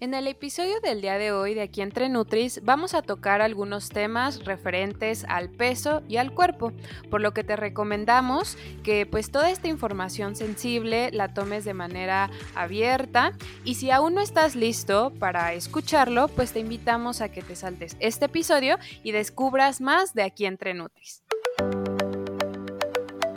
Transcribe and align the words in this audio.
En 0.00 0.14
el 0.14 0.28
episodio 0.28 0.80
del 0.80 1.02
día 1.02 1.18
de 1.18 1.30
hoy 1.30 1.52
de 1.52 1.60
Aquí 1.60 1.82
entre 1.82 2.08
Nutris 2.08 2.62
vamos 2.64 2.94
a 2.94 3.02
tocar 3.02 3.42
algunos 3.42 3.90
temas 3.90 4.46
referentes 4.46 5.26
al 5.28 5.50
peso 5.50 6.02
y 6.08 6.16
al 6.16 6.32
cuerpo, 6.32 6.72
por 7.10 7.20
lo 7.20 7.34
que 7.34 7.44
te 7.44 7.54
recomendamos 7.54 8.56
que 8.82 9.04
pues 9.04 9.30
toda 9.30 9.50
esta 9.50 9.68
información 9.68 10.36
sensible 10.36 11.10
la 11.12 11.34
tomes 11.34 11.66
de 11.66 11.74
manera 11.74 12.30
abierta 12.54 13.34
y 13.62 13.74
si 13.74 13.90
aún 13.90 14.14
no 14.14 14.22
estás 14.22 14.56
listo 14.56 15.12
para 15.18 15.52
escucharlo, 15.52 16.28
pues 16.28 16.54
te 16.54 16.60
invitamos 16.60 17.20
a 17.20 17.30
que 17.30 17.42
te 17.42 17.54
saltes 17.54 17.98
este 18.00 18.24
episodio 18.24 18.78
y 19.02 19.12
descubras 19.12 19.82
más 19.82 20.14
de 20.14 20.22
Aquí 20.22 20.46
entre 20.46 20.72
Nutris. 20.72 21.22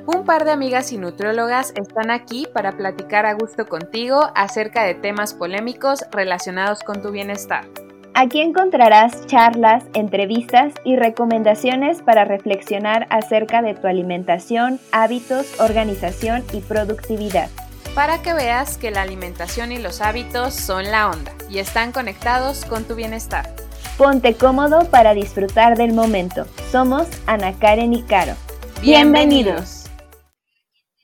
Un 0.06 0.26
par 0.26 0.44
de 0.44 0.52
amigas 0.52 0.92
y 0.92 0.98
nutriólogas 0.98 1.72
están 1.76 2.12
aquí 2.12 2.46
para 2.54 2.74
platicar 2.74 3.26
a 3.26 3.36
gusto 3.36 3.68
contigo 3.68 4.20
acerca 4.36 4.84
de 4.84 4.96
temas 4.96 5.34
polémicos 5.34 6.04
relacionados 6.12 6.82
con 6.82 7.02
tu 7.02 7.12
bienestar. 7.12 7.66
Aquí 8.14 8.42
encontrarás 8.42 9.26
charlas, 9.28 9.86
entrevistas 9.94 10.74
y 10.84 10.98
recomendaciones 10.98 12.02
para 12.02 12.26
reflexionar 12.26 13.08
acerca 13.12 13.62
de 13.62 13.76
tu 13.76 13.88
alimentación, 13.88 14.80
hábitos, 14.92 15.60
organización 15.62 16.44
y 16.52 16.60
productividad. 16.60 17.50
Para 17.96 18.22
que 18.22 18.34
veas 18.34 18.78
que 18.78 18.92
la 18.92 19.04
alimentación 19.04 19.72
y 19.72 19.78
los 19.78 20.02
hábitos 20.02 20.54
son 20.54 20.92
la 20.92 21.10
onda 21.10 21.32
y 21.50 21.60
están 21.60 21.94
conectados 21.94 22.66
con 22.66 22.84
tu 22.84 22.96
bienestar. 22.96 23.50
Ponte 23.98 24.34
cómodo 24.34 24.84
para 24.90 25.14
disfrutar 25.14 25.78
del 25.78 25.94
momento. 25.94 26.46
Somos 26.72 27.08
Ana 27.26 27.54
Karen 27.58 27.94
y 27.94 28.04
Caro. 28.04 28.34
Bienvenidos. 28.82 29.83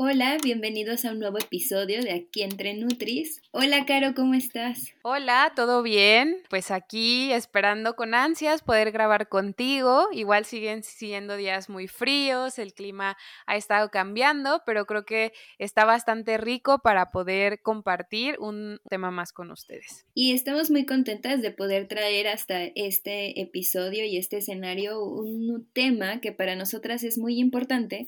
Hola, 0.01 0.37
bienvenidos 0.41 1.03
a 1.03 1.11
un 1.11 1.19
nuevo 1.19 1.39
episodio 1.39 2.01
de 2.01 2.13
Aquí 2.13 2.41
entre 2.41 2.73
Nutris. 2.73 3.41
Hola, 3.51 3.85
Caro, 3.85 4.13
¿cómo 4.15 4.33
estás? 4.33 4.93
Hola, 5.01 5.51
¿todo 5.57 5.83
bien? 5.83 6.37
Pues 6.49 6.71
aquí 6.71 7.33
esperando 7.33 7.97
con 7.97 8.13
ansias 8.13 8.61
poder 8.61 8.93
grabar 8.93 9.27
contigo. 9.27 10.07
Igual 10.13 10.45
siguen 10.45 10.83
siendo 10.83 11.35
días 11.35 11.67
muy 11.67 11.89
fríos, 11.89 12.59
el 12.59 12.73
clima 12.73 13.17
ha 13.45 13.57
estado 13.57 13.89
cambiando, 13.89 14.61
pero 14.65 14.85
creo 14.85 15.03
que 15.03 15.33
está 15.57 15.83
bastante 15.83 16.37
rico 16.37 16.79
para 16.81 17.11
poder 17.11 17.61
compartir 17.61 18.37
un 18.39 18.79
tema 18.89 19.11
más 19.11 19.33
con 19.33 19.51
ustedes. 19.51 20.05
Y 20.13 20.31
estamos 20.31 20.71
muy 20.71 20.85
contentas 20.85 21.41
de 21.41 21.51
poder 21.51 21.89
traer 21.89 22.29
hasta 22.29 22.63
este 22.63 23.41
episodio 23.41 24.05
y 24.05 24.15
este 24.15 24.37
escenario 24.37 25.03
un 25.03 25.67
tema 25.73 26.21
que 26.21 26.31
para 26.31 26.55
nosotras 26.55 27.03
es 27.03 27.17
muy 27.17 27.37
importante 27.37 28.07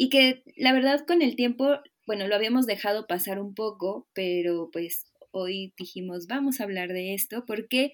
y 0.00 0.08
que 0.08 0.42
la 0.56 0.72
verdad 0.72 1.04
con 1.06 1.20
el 1.20 1.36
tiempo, 1.36 1.76
bueno, 2.06 2.26
lo 2.26 2.34
habíamos 2.34 2.64
dejado 2.64 3.06
pasar 3.06 3.38
un 3.38 3.54
poco, 3.54 4.08
pero 4.14 4.70
pues 4.72 5.04
hoy 5.30 5.74
dijimos, 5.76 6.26
vamos 6.26 6.58
a 6.58 6.64
hablar 6.64 6.88
de 6.94 7.12
esto, 7.12 7.44
¿por 7.44 7.68
qué? 7.68 7.92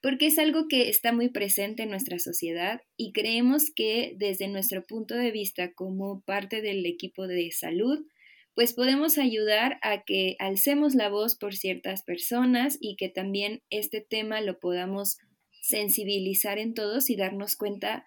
Porque 0.00 0.28
es 0.28 0.38
algo 0.38 0.68
que 0.68 0.88
está 0.88 1.12
muy 1.12 1.28
presente 1.28 1.82
en 1.82 1.90
nuestra 1.90 2.20
sociedad 2.20 2.82
y 2.96 3.12
creemos 3.12 3.72
que 3.74 4.14
desde 4.16 4.46
nuestro 4.46 4.86
punto 4.86 5.16
de 5.16 5.32
vista 5.32 5.72
como 5.72 6.20
parte 6.20 6.62
del 6.62 6.86
equipo 6.86 7.26
de 7.26 7.50
salud, 7.50 7.98
pues 8.54 8.72
podemos 8.72 9.18
ayudar 9.18 9.80
a 9.82 10.04
que 10.04 10.36
alcemos 10.38 10.94
la 10.94 11.08
voz 11.08 11.36
por 11.36 11.56
ciertas 11.56 12.04
personas 12.04 12.78
y 12.80 12.94
que 12.94 13.08
también 13.08 13.60
este 13.70 14.00
tema 14.00 14.40
lo 14.40 14.60
podamos 14.60 15.18
sensibilizar 15.62 16.60
en 16.60 16.74
todos 16.74 17.10
y 17.10 17.16
darnos 17.16 17.56
cuenta 17.56 18.06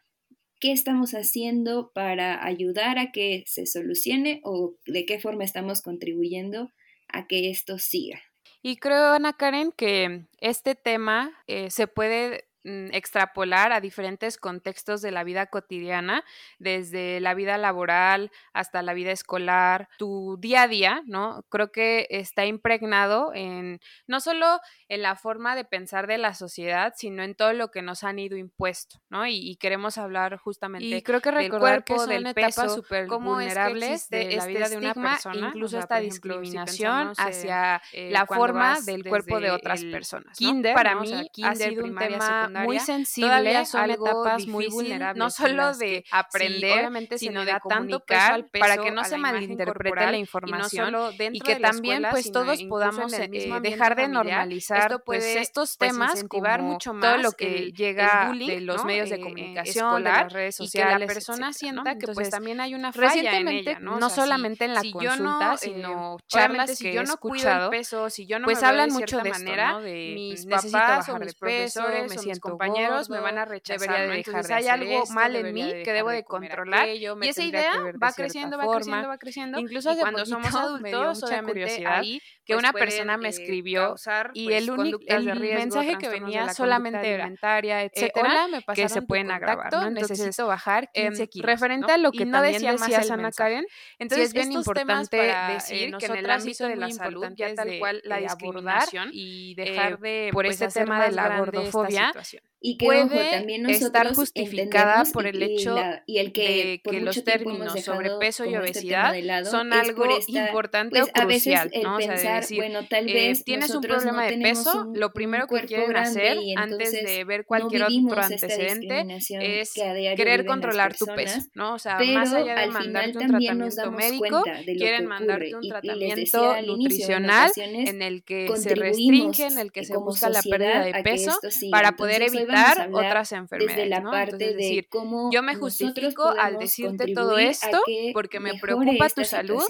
qué 0.63 0.71
estamos 0.71 1.11
haciendo 1.11 1.91
para 1.93 2.45
ayudar 2.45 2.97
a 2.97 3.11
que 3.11 3.43
se 3.47 3.65
solucione 3.65 4.39
o 4.45 4.77
de 4.85 5.05
qué 5.05 5.19
forma 5.19 5.43
estamos 5.43 5.81
contribuyendo 5.81 6.71
a 7.09 7.27
que 7.27 7.49
esto 7.49 7.79
siga. 7.79 8.21
Y 8.61 8.77
creo, 8.77 9.11
Ana 9.11 9.33
Karen, 9.33 9.73
que 9.73 10.25
este 10.39 10.75
tema 10.75 11.33
eh, 11.47 11.69
se 11.69 11.87
puede 11.87 12.45
extrapolar 12.63 13.71
a 13.73 13.81
diferentes 13.81 14.37
contextos 14.37 15.01
de 15.01 15.11
la 15.11 15.23
vida 15.23 15.47
cotidiana, 15.47 16.23
desde 16.59 17.19
la 17.19 17.33
vida 17.33 17.57
laboral 17.57 18.31
hasta 18.53 18.81
la 18.81 18.93
vida 18.93 19.11
escolar, 19.11 19.89
tu 19.97 20.37
día 20.39 20.63
a 20.63 20.67
día, 20.67 21.01
¿no? 21.05 21.43
Creo 21.49 21.71
que 21.71 22.07
está 22.09 22.45
impregnado 22.45 23.31
en 23.33 23.79
no 24.07 24.19
solo 24.19 24.59
en 24.87 25.01
la 25.01 25.15
forma 25.15 25.55
de 25.55 25.65
pensar 25.65 26.07
de 26.07 26.17
la 26.17 26.33
sociedad, 26.33 26.93
sino 26.95 27.23
en 27.23 27.35
todo 27.35 27.53
lo 27.53 27.71
que 27.71 27.81
nos 27.81 28.03
han 28.03 28.19
ido 28.19 28.37
impuesto, 28.37 29.01
¿no? 29.09 29.25
Y, 29.27 29.57
queremos 29.63 29.97
hablar 29.97 30.37
justamente 30.37 30.85
y 30.85 31.01
creo 31.03 31.21
que 31.21 31.31
del 31.31 31.49
cuerpo, 31.49 32.05
del 32.05 32.33
peso, 32.33 32.67
súper 32.67 33.07
vulnerables 33.07 34.09
de 34.09 34.25
la 34.25 34.31
este 34.31 34.47
vida 34.47 34.67
de 34.67 34.77
una 34.77 34.93
persona, 34.93 35.47
incluso 35.47 35.79
esta 35.79 35.99
discriminación 35.99 37.13
hacia 37.17 37.81
eh, 37.93 38.09
la 38.11 38.25
forma 38.25 38.81
del 38.81 39.03
cuerpo 39.03 39.39
de 39.39 39.51
otras 39.51 39.83
personas. 39.85 40.37
Kinder, 40.37 40.73
para 40.73 40.95
mí, 40.95 41.29
ha 41.43 41.55
sido 41.55 41.85
un 41.85 41.95
tema 41.95 42.49
muy 42.53 42.79
sensible, 42.79 43.65
son 43.65 43.91
etapas 43.91 44.47
muy 44.47 44.67
vulnerables, 44.67 45.17
no 45.17 45.29
solo 45.29 45.75
de 45.75 46.05
aprender, 46.11 46.89
sino 47.17 47.45
de 47.45 47.59
comunicar 47.59 48.47
para 48.59 48.77
que 48.77 48.91
no 48.91 49.03
se 49.03 49.17
malinterprete 49.17 50.11
la 50.11 50.17
información 50.17 50.95
y, 51.31 51.39
que 51.39 51.57
también 51.57 52.05
pues 52.09 52.31
todos 52.31 52.61
podamos 52.63 53.13
eh, 53.13 53.29
dejar 53.61 53.95
de 53.95 54.07
normalizar 54.07 55.01
pues 55.03 55.23
estos 55.23 55.75
pues, 55.77 55.91
temas 55.91 56.23
como 56.27 56.57
mucho 56.59 56.93
más 56.93 57.13
todo 57.13 57.17
lo 57.21 57.31
que 57.31 57.71
llega 57.71 58.31
de 58.33 58.61
los 58.61 58.85
medios 58.85 59.09
de 59.09 59.17
eh, 59.17 59.21
comunicación, 59.21 60.03
de 60.03 60.09
las 60.09 60.33
redes 60.33 60.55
sociales, 60.55 60.95
y 60.95 60.95
que 60.95 60.99
la 60.99 61.07
persona 61.07 61.53
sienta 61.53 61.97
que 61.97 62.07
pues 62.07 62.29
también 62.29 62.61
hay 62.61 62.75
una 62.75 62.91
falla 62.91 63.37
en 63.37 63.47
ella, 63.47 63.79
¿no? 63.79 63.99
No 63.99 64.09
solamente 64.09 64.65
en 64.65 64.73
la 64.73 64.81
consulta, 64.91 65.57
sino 65.57 66.17
eh, 66.17 66.23
charlas 66.27 66.79
que 66.79 66.93
yo 66.93 67.03
no 67.03 67.13
escuchado, 67.13 67.69
peso, 67.69 68.09
si 68.09 68.25
yo 68.25 68.39
no 68.39 68.45
pues 68.45 68.63
hablan 68.63 68.91
mucho 68.91 69.21
de 69.21 69.29
manera 69.29 69.79
de 69.79 70.13
mis 70.15 70.45
papás 70.45 71.09
o 71.09 71.19
mis 71.19 71.35
profesores, 71.35 72.09
me 72.09 72.17
siento 72.17 72.42
compañeros 72.43 73.09
me 73.09 73.19
van 73.19 73.37
a 73.37 73.45
rechazar. 73.45 74.07
¿no? 74.07 74.13
Entonces 74.13 74.51
hay 74.51 74.67
algo 74.67 75.05
mal 75.07 75.35
en 75.35 75.53
mí 75.53 75.73
que 75.83 75.93
debo 75.93 76.09
de 76.09 76.23
controlar. 76.23 76.89
y 76.89 77.05
esa 77.27 77.43
idea 77.43 77.73
va 78.01 78.11
creciendo, 78.11 78.57
va 78.57 78.67
creciendo, 78.75 79.07
va 79.07 79.17
creciendo. 79.17 79.59
Incluso 79.59 79.95
cuando 79.97 80.25
somos 80.25 80.53
adultos, 80.53 81.23
obviamente 81.23 81.85
ahí 81.87 82.21
que 82.45 82.55
una 82.55 82.71
pues, 82.71 82.83
persona 82.83 83.17
me 83.17 83.27
eh, 83.27 83.29
escribió 83.29 83.95
y 84.33 84.51
el 84.51 84.67
pues, 84.67 84.79
único 84.79 84.99
el 85.07 85.39
mensaje 85.39 85.97
que 85.97 86.09
venía 86.09 86.53
solamente 86.53 87.15
alimentaria, 87.15 87.83
etcétera, 87.83 88.47
que 88.73 88.89
se 88.89 89.01
pueden 89.01 89.31
agravar, 89.31 89.71
¿no? 89.71 89.89
necesito 89.89 90.47
bajar 90.47 90.89
15 90.91 91.23
em, 91.23 91.29
kilos, 91.29 91.45
referente 91.45 91.91
a 91.91 91.97
lo 91.97 92.11
que 92.11 92.25
no 92.25 92.41
decía 92.41 92.73
más 92.73 93.09
Ana 93.09 93.31
Karen, 93.31 93.65
entonces 93.97 94.27
es 94.27 94.33
bien 94.33 94.51
importante 94.51 95.17
decir 95.53 95.95
que 95.97 96.05
en 96.07 96.15
el 96.15 96.29
ámbito 96.29 96.67
de 96.67 96.75
la 96.75 96.89
salud 96.89 97.27
ya 97.35 97.53
tal 97.55 97.79
cual 97.79 98.01
la 98.03 98.17
discriminación 98.17 99.09
y 99.11 99.55
dejar 99.55 99.99
de 99.99 100.29
por 100.33 100.45
este 100.45 100.67
tema 100.67 101.05
de 101.05 101.11
la 101.11 101.39
gordofobia 101.39 102.11
información. 102.33 102.52
Y 102.65 102.77
que 102.77 102.85
puede 102.85 103.31
también 103.31 103.69
estar 103.69 104.15
justificada 104.15 105.03
por 105.11 105.27
el 105.27 105.43
hecho 105.43 105.75
y 106.05 106.19
el 106.19 106.31
que, 106.31 106.81
de 106.81 106.91
que 106.91 107.01
los 107.01 107.21
términos 107.21 107.73
sobrepeso 107.83 108.45
y 108.45 108.55
este 108.55 108.59
obesidad 108.59 109.43
son 109.43 109.73
algo 109.73 110.05
importante 110.27 111.01
pues, 111.01 111.09
o 111.09 111.27
crucial, 111.27 111.69
¿no? 111.83 111.97
o 111.97 112.01
sea, 112.01 112.15
de 112.15 112.35
decir, 112.39 112.59
bueno, 112.59 112.87
tal 112.87 113.09
eh, 113.09 113.13
vez 113.13 113.43
tienes 113.43 113.69
un 113.71 113.81
problema 113.81 114.25
de 114.27 114.37
peso, 114.37 114.89
lo 114.95 115.11
primero 115.11 115.45
que 115.47 115.65
quieren 115.65 115.97
hacer 115.97 116.37
antes 116.55 116.93
de 116.93 117.25
ver 117.25 117.45
cualquier 117.45 117.83
otro 117.83 118.21
antecedente 118.21 119.05
es 119.41 119.73
querer 119.73 120.45
controlar 120.45 120.95
tu 120.95 121.05
peso, 121.07 121.41
¿no? 121.55 121.73
O 121.73 121.79
sea, 121.79 121.99
más 121.99 122.31
allá 122.31 122.55
de 122.55 122.67
mandarte 122.67 123.17
un 123.17 123.27
tratamiento 123.27 123.91
médico, 123.91 124.43
quieren 124.65 125.05
mandarte 125.07 125.53
un 125.53 125.67
tratamiento 125.67 126.61
nutricional 126.61 127.51
en 127.57 128.01
el 128.01 128.23
que 128.23 128.49
se 128.55 128.73
restringe, 128.73 129.47
en 129.47 129.59
el 129.59 129.73
que 129.73 129.83
se 129.83 129.97
busca 129.97 130.29
la 130.29 130.41
pérdida 130.41 130.85
de 130.85 131.03
peso 131.03 131.37
para 131.69 131.97
poder 131.97 132.21
evitar 132.21 132.52
otras 132.91 133.31
enfermedades. 133.31 133.75
Desde 133.75 133.89
la 133.89 134.01
parte 134.01 134.37
de 134.37 134.53
decir, 134.53 134.87
cómo 134.89 135.29
yo 135.31 135.43
me 135.43 135.55
justifico 135.55 136.29
al 136.29 136.57
decirte 136.57 137.13
todo 137.13 137.37
esto 137.37 137.81
porque 138.13 138.39
me 138.39 138.59
preocupa 138.59 139.09
tu 139.09 139.23
salud. 139.25 139.63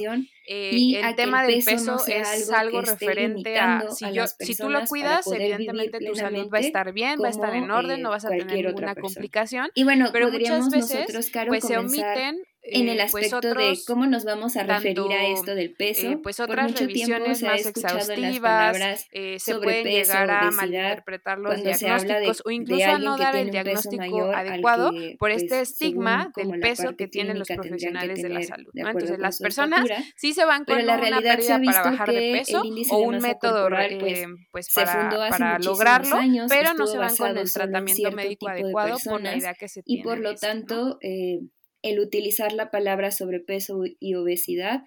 Eh, 0.45 0.99
el 1.01 1.15
tema 1.15 1.45
del 1.45 1.63
peso, 1.63 1.97
es 2.05 2.49
algo, 2.51 2.81
referente 2.81 3.57
a 3.57 3.89
si, 3.91 4.11
yo, 4.11 4.25
si 4.27 4.55
tú 4.55 4.69
lo 4.69 4.85
cuidas, 4.85 5.25
evidentemente 5.31 5.99
tu 5.99 6.15
salud 6.15 6.49
va 6.53 6.57
a 6.57 6.61
estar 6.61 6.91
bien, 6.93 7.19
va 7.21 7.27
a 7.27 7.31
estar 7.31 7.55
en 7.55 7.71
orden, 7.71 8.01
no 8.01 8.09
vas 8.09 8.25
a 8.25 8.29
tener 8.29 8.65
ninguna 8.65 8.95
complicación. 8.95 9.69
Y 9.73 9.83
bueno, 9.83 10.09
pero 10.11 10.31
muchas 10.31 10.69
veces 10.69 11.07
pues 11.47 11.65
se 11.65 11.77
omiten 11.77 12.41
en 12.63 12.87
el 12.87 12.99
eh, 12.99 13.07
pues, 13.11 13.25
aspecto 13.25 13.53
de 13.53 13.77
cómo 13.85 14.05
nos 14.07 14.23
vamos 14.23 14.55
a 14.55 14.63
referir 14.63 15.11
a 15.11 15.27
esto 15.27 15.53
del 15.53 15.73
peso. 15.73 16.11
Eh, 16.11 16.19
pues 16.23 16.39
otras 16.39 16.65
Por 16.65 16.71
mucho 16.71 16.85
revisiones 16.85 17.39
tiempo 17.39 17.55
más 17.55 17.65
exhaustivas, 17.65 19.07
eh, 19.11 19.37
se 19.39 19.55
pueden 19.55 19.85
llegar 19.85 20.31
a 20.31 20.49
malinterpretar 20.49 21.39
los 21.39 21.61
diagnósticos 21.61 22.41
o 22.45 22.51
incluso 22.51 22.85
a 22.85 22.99
no 22.99 23.17
dar 23.17 23.35
el 23.35 23.51
diagnóstico 23.51 24.31
adecuado 24.31 24.91
por 24.91 25.17
pues, 25.29 25.43
este 25.43 25.61
estigma 25.61 26.31
del 26.35 26.59
peso 26.59 26.95
que 26.95 27.07
tienen 27.07 27.37
los 27.37 27.47
profesionales 27.49 28.21
de 28.21 28.29
la 28.29 28.43
salud. 28.43 28.71
Entonces 28.73 29.19
las 29.19 29.39
personas 29.39 29.85
sí 30.15 30.33
se 30.33 30.45
van 30.45 30.63
con 30.63 30.85
la 30.85 30.95
una 30.95 31.21
pérdida 31.21 31.59
para 31.63 31.83
bajar 31.83 32.11
de 32.11 32.31
peso 32.31 32.63
o 32.91 32.97
un 32.99 33.17
método 33.17 33.67
pues, 33.99 34.25
pues 34.51 34.73
para, 34.73 35.09
para 35.29 35.59
lograrlo, 35.59 36.17
pero 36.47 36.73
no 36.73 36.87
se 36.87 36.97
van 36.97 37.15
con 37.15 37.37
el 37.37 37.51
tratamiento 37.51 38.11
médico 38.11 38.47
adecuado 38.47 38.97
por 39.03 39.21
la 39.21 39.35
idea 39.35 39.53
que 39.53 39.67
se 39.67 39.83
tiene. 39.83 40.01
Y 40.01 40.03
por 40.03 40.19
lo 40.19 40.35
tanto, 40.35 40.97
el 41.83 41.99
utilizar 41.99 42.51
la 42.53 42.71
palabra 42.71 43.11
sobrepeso 43.11 43.83
y 43.99 44.15
obesidad 44.15 44.81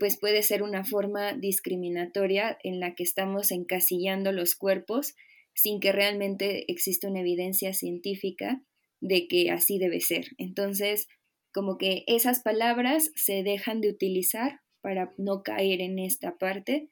pues 0.00 0.18
puede 0.18 0.42
ser 0.42 0.62
una 0.62 0.82
forma 0.82 1.34
discriminatoria 1.34 2.58
en 2.64 2.80
la 2.80 2.94
que 2.94 3.02
estamos 3.02 3.52
encasillando 3.52 4.32
los 4.32 4.54
cuerpos 4.54 5.14
sin 5.54 5.78
que 5.78 5.92
realmente 5.92 6.64
exista 6.72 7.06
una 7.06 7.20
evidencia 7.20 7.74
científica 7.74 8.62
de 9.00 9.28
que 9.28 9.50
así 9.50 9.78
debe 9.78 10.00
ser. 10.00 10.28
Entonces, 10.38 11.06
como 11.52 11.76
que 11.76 12.04
esas 12.06 12.40
palabras 12.40 13.12
se 13.14 13.42
dejan 13.42 13.82
de 13.82 13.90
utilizar 13.90 14.60
para 14.80 15.12
no 15.18 15.42
caer 15.42 15.82
en 15.82 15.98
esta 15.98 16.38
parte 16.38 16.88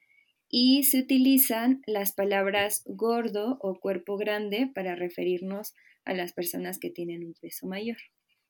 y 0.47 0.83
se 0.83 0.99
utilizan 0.99 1.81
las 1.87 2.13
palabras 2.13 2.83
gordo 2.85 3.57
o 3.61 3.79
cuerpo 3.79 4.17
grande 4.17 4.69
para 4.73 4.95
referirnos 4.95 5.73
a 6.05 6.13
las 6.13 6.33
personas 6.33 6.77
que 6.77 6.91
tienen 6.91 7.23
un 7.23 7.33
peso 7.33 7.65
mayor. 7.65 7.97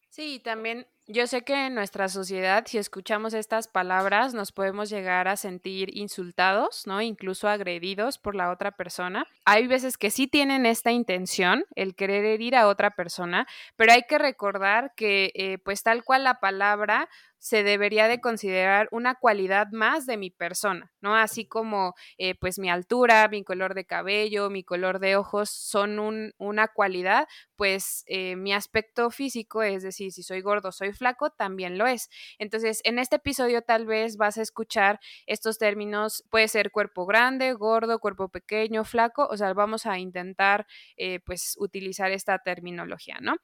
Sí, 0.09 0.41
también 0.43 0.85
yo 1.11 1.25
sé 1.25 1.41
que 1.41 1.65
en 1.65 1.73
nuestra 1.73 2.07
sociedad, 2.07 2.63
si 2.67 2.77
escuchamos 2.77 3.33
estas 3.33 3.67
palabras, 3.67 4.35
nos 4.35 4.51
podemos 4.51 4.91
llegar 4.91 5.27
a 5.27 5.37
sentir 5.37 5.97
insultados, 5.97 6.85
¿no? 6.85 7.01
Incluso 7.01 7.49
agredidos 7.49 8.19
por 8.19 8.35
la 8.35 8.51
otra 8.51 8.71
persona. 8.71 9.25
Hay 9.43 9.65
veces 9.65 9.97
que 9.97 10.11
sí 10.11 10.27
tienen 10.27 10.67
esta 10.67 10.91
intención, 10.91 11.65
el 11.73 11.95
querer 11.95 12.25
herir 12.25 12.55
a 12.55 12.67
otra 12.67 12.91
persona, 12.91 13.47
pero 13.75 13.91
hay 13.91 14.03
que 14.03 14.19
recordar 14.19 14.93
que, 14.95 15.31
eh, 15.33 15.57
pues 15.57 15.81
tal 15.81 16.03
cual 16.03 16.23
la 16.23 16.39
palabra 16.39 17.09
se 17.39 17.63
debería 17.63 18.07
de 18.07 18.21
considerar 18.21 18.87
una 18.91 19.15
cualidad 19.15 19.67
más 19.71 20.05
de 20.05 20.17
mi 20.17 20.29
persona, 20.29 20.91
¿no? 21.01 21.15
Así 21.15 21.45
como 21.45 21.95
eh, 22.17 22.35
pues 22.35 22.59
mi 22.59 22.69
altura, 22.69 23.27
mi 23.29 23.43
color 23.43 23.73
de 23.73 23.85
cabello, 23.85 24.49
mi 24.49 24.63
color 24.63 24.99
de 24.99 25.15
ojos 25.15 25.49
son 25.49 25.99
un, 25.99 26.33
una 26.37 26.67
cualidad, 26.67 27.27
pues 27.55 28.03
eh, 28.07 28.35
mi 28.35 28.53
aspecto 28.53 29.09
físico, 29.09 29.63
es 29.63 29.83
decir, 29.83 30.11
si 30.11 30.23
soy 30.23 30.41
gordo, 30.41 30.71
soy 30.71 30.93
flaco, 30.93 31.31
también 31.31 31.77
lo 31.77 31.87
es. 31.87 32.09
Entonces, 32.37 32.81
en 32.83 32.99
este 32.99 33.17
episodio 33.17 33.61
tal 33.61 33.85
vez 33.85 34.17
vas 34.17 34.37
a 34.37 34.41
escuchar 34.41 34.99
estos 35.25 35.57
términos, 35.57 36.23
puede 36.29 36.47
ser 36.47 36.71
cuerpo 36.71 37.05
grande, 37.05 37.53
gordo, 37.53 37.99
cuerpo 37.99 38.29
pequeño, 38.29 38.83
flaco, 38.85 39.27
o 39.29 39.37
sea, 39.37 39.53
vamos 39.53 39.85
a 39.85 39.97
intentar 39.99 40.67
eh, 40.97 41.19
pues 41.25 41.55
utilizar 41.57 42.11
esta 42.11 42.39
terminología, 42.39 43.17
¿no? 43.21 43.35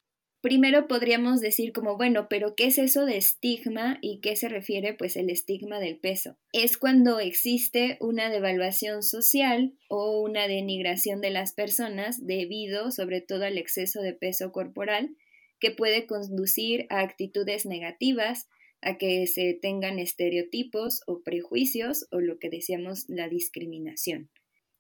Primero 0.45 0.87
podríamos 0.87 1.41
decir 1.41 1.73
como, 1.73 1.97
bueno, 1.97 2.27
pero 2.29 2.53
¿qué 2.55 2.67
es 2.67 2.77
eso 2.77 3.07
de 3.07 3.17
estigma 3.17 3.97
y 3.99 4.19
qué 4.19 4.35
se 4.35 4.47
refiere 4.47 4.93
pues 4.93 5.15
el 5.15 5.31
estigma 5.31 5.79
del 5.79 5.97
peso? 5.97 6.37
Es 6.53 6.77
cuando 6.77 7.19
existe 7.19 7.97
una 7.99 8.29
devaluación 8.29 9.01
social 9.01 9.73
o 9.89 10.21
una 10.21 10.47
denigración 10.47 11.19
de 11.19 11.31
las 11.31 11.53
personas 11.53 12.23
debido 12.27 12.91
sobre 12.91 13.21
todo 13.21 13.45
al 13.45 13.57
exceso 13.57 14.03
de 14.03 14.13
peso 14.13 14.51
corporal 14.51 15.17
que 15.59 15.71
puede 15.71 16.05
conducir 16.05 16.85
a 16.91 16.99
actitudes 16.99 17.65
negativas, 17.65 18.47
a 18.81 18.99
que 18.99 19.25
se 19.25 19.57
tengan 19.59 19.97
estereotipos 19.97 21.01
o 21.07 21.23
prejuicios 21.23 22.05
o 22.11 22.19
lo 22.19 22.37
que 22.37 22.51
decíamos 22.51 23.05
la 23.07 23.27
discriminación. 23.29 24.29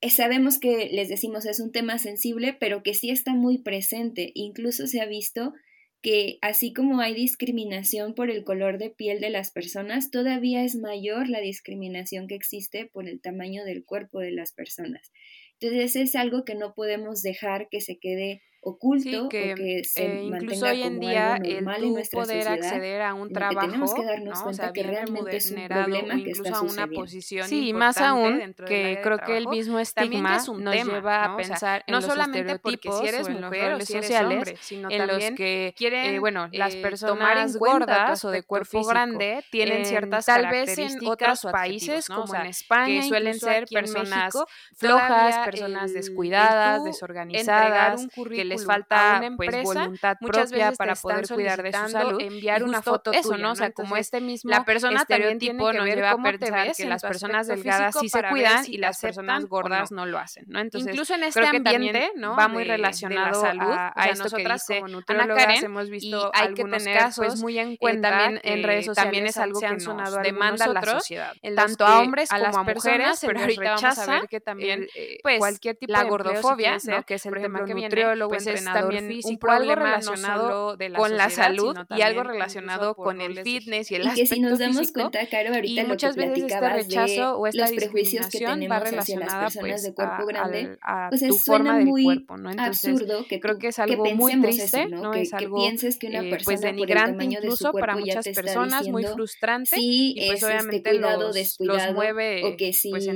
Eh, 0.01 0.09
sabemos 0.09 0.59
que 0.59 0.89
les 0.91 1.09
decimos 1.09 1.45
es 1.45 1.59
un 1.59 1.71
tema 1.71 1.97
sensible, 1.97 2.55
pero 2.59 2.83
que 2.83 2.93
sí 2.93 3.09
está 3.09 3.33
muy 3.33 3.57
presente. 3.59 4.31
Incluso 4.35 4.87
se 4.87 5.01
ha 5.01 5.05
visto 5.05 5.53
que 6.01 6.37
así 6.41 6.71
como 6.71 6.99
hay 6.99 7.15
discriminación 7.15 8.13
por 8.13 8.29
el 8.29 8.43
color 8.43 8.77
de 8.77 8.91
piel 8.91 9.19
de 9.19 9.31
las 9.31 9.51
personas, 9.51 10.11
todavía 10.11 10.63
es 10.63 10.75
mayor 10.75 11.27
la 11.29 11.39
discriminación 11.39 12.27
que 12.27 12.35
existe 12.35 12.85
por 12.85 13.09
el 13.09 13.21
tamaño 13.21 13.65
del 13.65 13.83
cuerpo 13.83 14.19
de 14.19 14.31
las 14.31 14.51
personas. 14.51 15.11
Entonces 15.59 15.95
es 15.95 16.15
algo 16.15 16.45
que 16.45 16.53
no 16.53 16.75
podemos 16.75 17.23
dejar 17.23 17.69
que 17.69 17.81
se 17.81 17.97
quede 17.97 18.43
oculto 18.65 19.29
que, 19.29 19.53
o 19.53 19.55
que 19.55 19.83
se 19.83 20.05
eh, 20.05 20.23
incluso 20.23 20.65
hoy 20.65 20.81
en 20.81 20.99
día 20.99 21.35
el 21.35 21.63
tú 21.63 21.95
poder 22.11 22.47
acceder 22.47 23.03
a 23.03 23.13
un 23.13 23.31
trabajo 23.31 23.67
tenemos 23.67 23.93
que 23.93 24.03
darnos 24.03 24.41
cuenta 24.41 24.73
que 24.73 24.81
realmente 24.81 25.37
es 25.37 25.51
un 25.51 25.67
problema 25.67 26.15
que 26.15 26.31
está 26.31 26.57
a 26.57 26.61
una 26.61 26.87
posición 26.87 27.47
sí 27.47 27.73
más 27.73 27.99
aún 27.99 28.55
que 28.65 28.99
creo 29.03 29.19
que 29.19 29.37
el 29.37 29.47
mismo 29.49 29.77
estigma 29.77 30.39
nos 30.57 30.75
lleva 30.75 31.25
a 31.25 31.37
pensar 31.37 31.83
en 31.85 31.91
no 31.91 32.01
solamente 32.01 32.57
porque 32.57 32.91
si 32.91 33.07
eres 33.07 33.29
mujer 33.29 33.73
o 33.73 33.79
si 33.81 33.97
eres 33.97 34.11
hombre 34.19 34.57
sino 34.59 34.89
en 34.89 35.07
los 35.07 35.23
que 35.37 35.75
quieren 35.77 36.15
eh, 36.15 36.19
bueno 36.19 36.49
las 36.51 36.73
eh, 36.73 36.81
personas 36.81 37.57
gordas 37.57 38.25
o 38.25 38.31
de 38.31 38.41
cuerpo 38.41 38.83
grande 38.83 39.43
tienen 39.51 39.85
ciertas 39.85 40.25
tal 40.25 40.47
vez 40.49 40.75
en 40.79 41.07
otros 41.07 41.45
países 41.51 42.07
como 42.07 42.33
en 42.33 42.47
España 42.47 43.01
que 43.01 43.07
suelen 43.07 43.39
ser 43.39 43.65
personas 43.71 44.33
flojas 44.73 45.45
personas 45.45 45.93
descuidadas 45.93 46.83
desorganizadas 46.83 48.07
que 48.33 48.43
les 48.43 48.54
falta 48.63 49.19
una 49.19 49.35
pues, 49.35 49.63
voluntad 49.63 50.17
muchas 50.21 50.49
propia 50.49 50.65
veces 50.65 50.77
para 50.77 50.95
poder 50.95 51.27
cuidar 51.27 51.63
de 51.63 51.73
su 51.73 51.89
salud, 51.89 52.21
enviar 52.21 52.63
una 52.63 52.81
foto 52.81 53.11
eso, 53.11 53.37
¿no? 53.37 53.51
O 53.51 53.55
sea, 53.55 53.71
como 53.71 53.97
este 53.97 54.21
mismo 54.21 54.51
la 54.51 54.63
persona 54.65 55.05
también 55.05 55.39
tipo 55.39 55.73
nos 55.73 55.85
lleva 55.85 56.11
a 56.11 56.17
pensar 56.17 56.71
que 56.75 56.85
las 56.85 57.01
personas 57.01 57.47
delgadas 57.47 57.95
sí 57.99 58.09
se 58.09 58.23
cuidan 58.23 58.65
y 58.67 58.77
las 58.77 58.99
personas 58.99 59.45
gordas 59.45 59.91
no. 59.91 60.05
lo 60.05 60.19
hacen, 60.19 60.45
¿no? 60.47 60.59
Entonces, 60.59 60.91
incluso 60.91 61.15
en 61.15 61.23
este 61.23 61.45
ambiente, 61.45 62.11
¿no? 62.15 62.35
Va 62.35 62.47
muy 62.47 62.63
relacionado 62.63 63.43
a, 63.45 63.93
a 63.95 64.05
esto 64.09 64.35
que 64.35 64.45
dice 64.45 64.81
Ana 65.07 65.27
Karen, 65.27 65.65
hemos 65.65 65.89
visto 65.89 66.31
hay 66.33 66.53
que 66.53 66.63
tener 66.63 66.97
casos 66.97 67.25
pues, 67.25 67.41
muy 67.41 67.57
en 67.57 67.71
eh, 67.71 67.77
cuenta 67.79 68.09
también 68.09 68.41
en 68.43 68.63
redes 68.63 68.85
sociales 68.85 69.05
también 69.05 69.25
es 69.27 69.37
algo 69.37 69.59
que 69.59 69.65
han 69.65 69.79
sonado 69.79 70.17
demanda 70.17 70.67
la 70.67 70.81
sociedad, 70.81 71.33
tanto 71.55 71.85
a 71.85 71.99
hombres 71.99 72.29
como 72.29 72.57
a 72.57 72.63
mujeres, 72.63 73.19
pero 73.21 73.39
ahorita 73.39 73.75
vamos 73.75 73.97
a 73.97 74.05
ver 74.05 74.27
que 74.27 74.39
también 74.39 74.87
eh, 74.95 75.19
pues 75.21 75.39
cualquier 75.39 75.75
tipo 75.75 75.97
de 75.97 76.03
gordofobia, 76.05 76.77
que 77.05 77.15
es 77.15 77.25
el 77.25 77.33
tema 77.33 77.65
que 77.65 77.73
viene, 77.73 78.17
pues 78.27 78.44
es 78.47 78.63
también 78.63 79.09
un 79.23 79.37
problema 79.37 79.75
relacionado 79.75 80.77
con 80.95 81.17
la 81.17 81.29
salud 81.29 81.75
y 81.95 82.01
algo 82.01 82.23
relacionado 82.23 82.95
con 82.95 83.21
el 83.21 83.41
fitness 83.41 83.91
y 83.91 83.95
el 83.95 84.07
aspecto 84.07 84.29
que 84.29 84.35
si 84.35 84.41
nos 84.41 84.59
damos 84.59 84.91
cuenta, 84.91 85.27
Caro, 85.27 85.53
ahorita 85.53 85.81
y 85.81 85.85
muchas 85.85 86.15
veces 86.15 86.43
este 86.43 86.69
rechazo 86.69 87.37
o 87.37 87.47
esta 87.47 87.61
los 87.61 87.71
prejuicios 87.71 88.27
que 88.27 88.39
tenemos 88.39 88.83
hacia 88.93 89.19
las 89.19 89.33
personas 89.33 89.57
pues, 89.59 89.83
de 89.83 89.93
cuerpo 89.93 90.25
grande, 90.25 90.77
a, 90.81 91.09
pues 91.09 91.27
tu 91.27 91.35
forma 91.37 91.77
del 91.77 91.89
cuerpo, 91.89 92.37
¿no? 92.37 92.51
Entonces, 92.51 92.89
absurdo 92.89 93.25
que 93.27 93.39
creo 93.39 93.57
que 93.57 93.67
es 93.67 93.79
algo 93.79 94.05
muy 94.15 94.39
triste, 94.41 94.87
¿no? 94.87 95.11
Que, 95.11 95.21
es 95.21 95.33
algo 95.33 95.57
pienses 95.57 95.97
que 95.97 96.07
una 96.07 96.19
eh, 96.19 96.29
persona 96.29 96.45
pues 96.45 96.61
denigrante 96.61 97.25
incluso 97.25 97.71
para 97.71 97.95
muchas 97.95 98.27
personas, 98.29 98.87
muy 98.87 99.03
frustrante 99.03 99.75
y 99.79 100.15
pues 100.15 100.43
este, 100.43 100.45
obviamente 100.45 100.93
los 100.93 101.93
mueve 101.93 102.43
o 102.45 102.57
que 102.57 102.73
si 102.73 102.91
pues, 102.91 103.07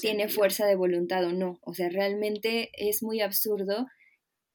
tiene 0.00 0.28
fuerza 0.28 0.66
de 0.66 0.76
voluntad 0.76 1.24
o 1.24 1.32
no, 1.32 1.58
o 1.62 1.74
sea, 1.74 1.88
realmente 1.88 2.70
es 2.76 3.02
muy 3.02 3.20
absurdo 3.20 3.86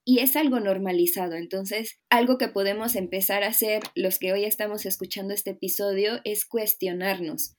y 0.05 0.19
es 0.19 0.35
algo 0.35 0.59
normalizado. 0.59 1.35
Entonces, 1.35 1.99
algo 2.09 2.37
que 2.37 2.47
podemos 2.47 2.95
empezar 2.95 3.43
a 3.43 3.49
hacer 3.49 3.83
los 3.95 4.19
que 4.19 4.33
hoy 4.33 4.45
estamos 4.45 4.85
escuchando 4.85 5.33
este 5.33 5.51
episodio 5.51 6.19
es 6.23 6.45
cuestionarnos. 6.45 7.55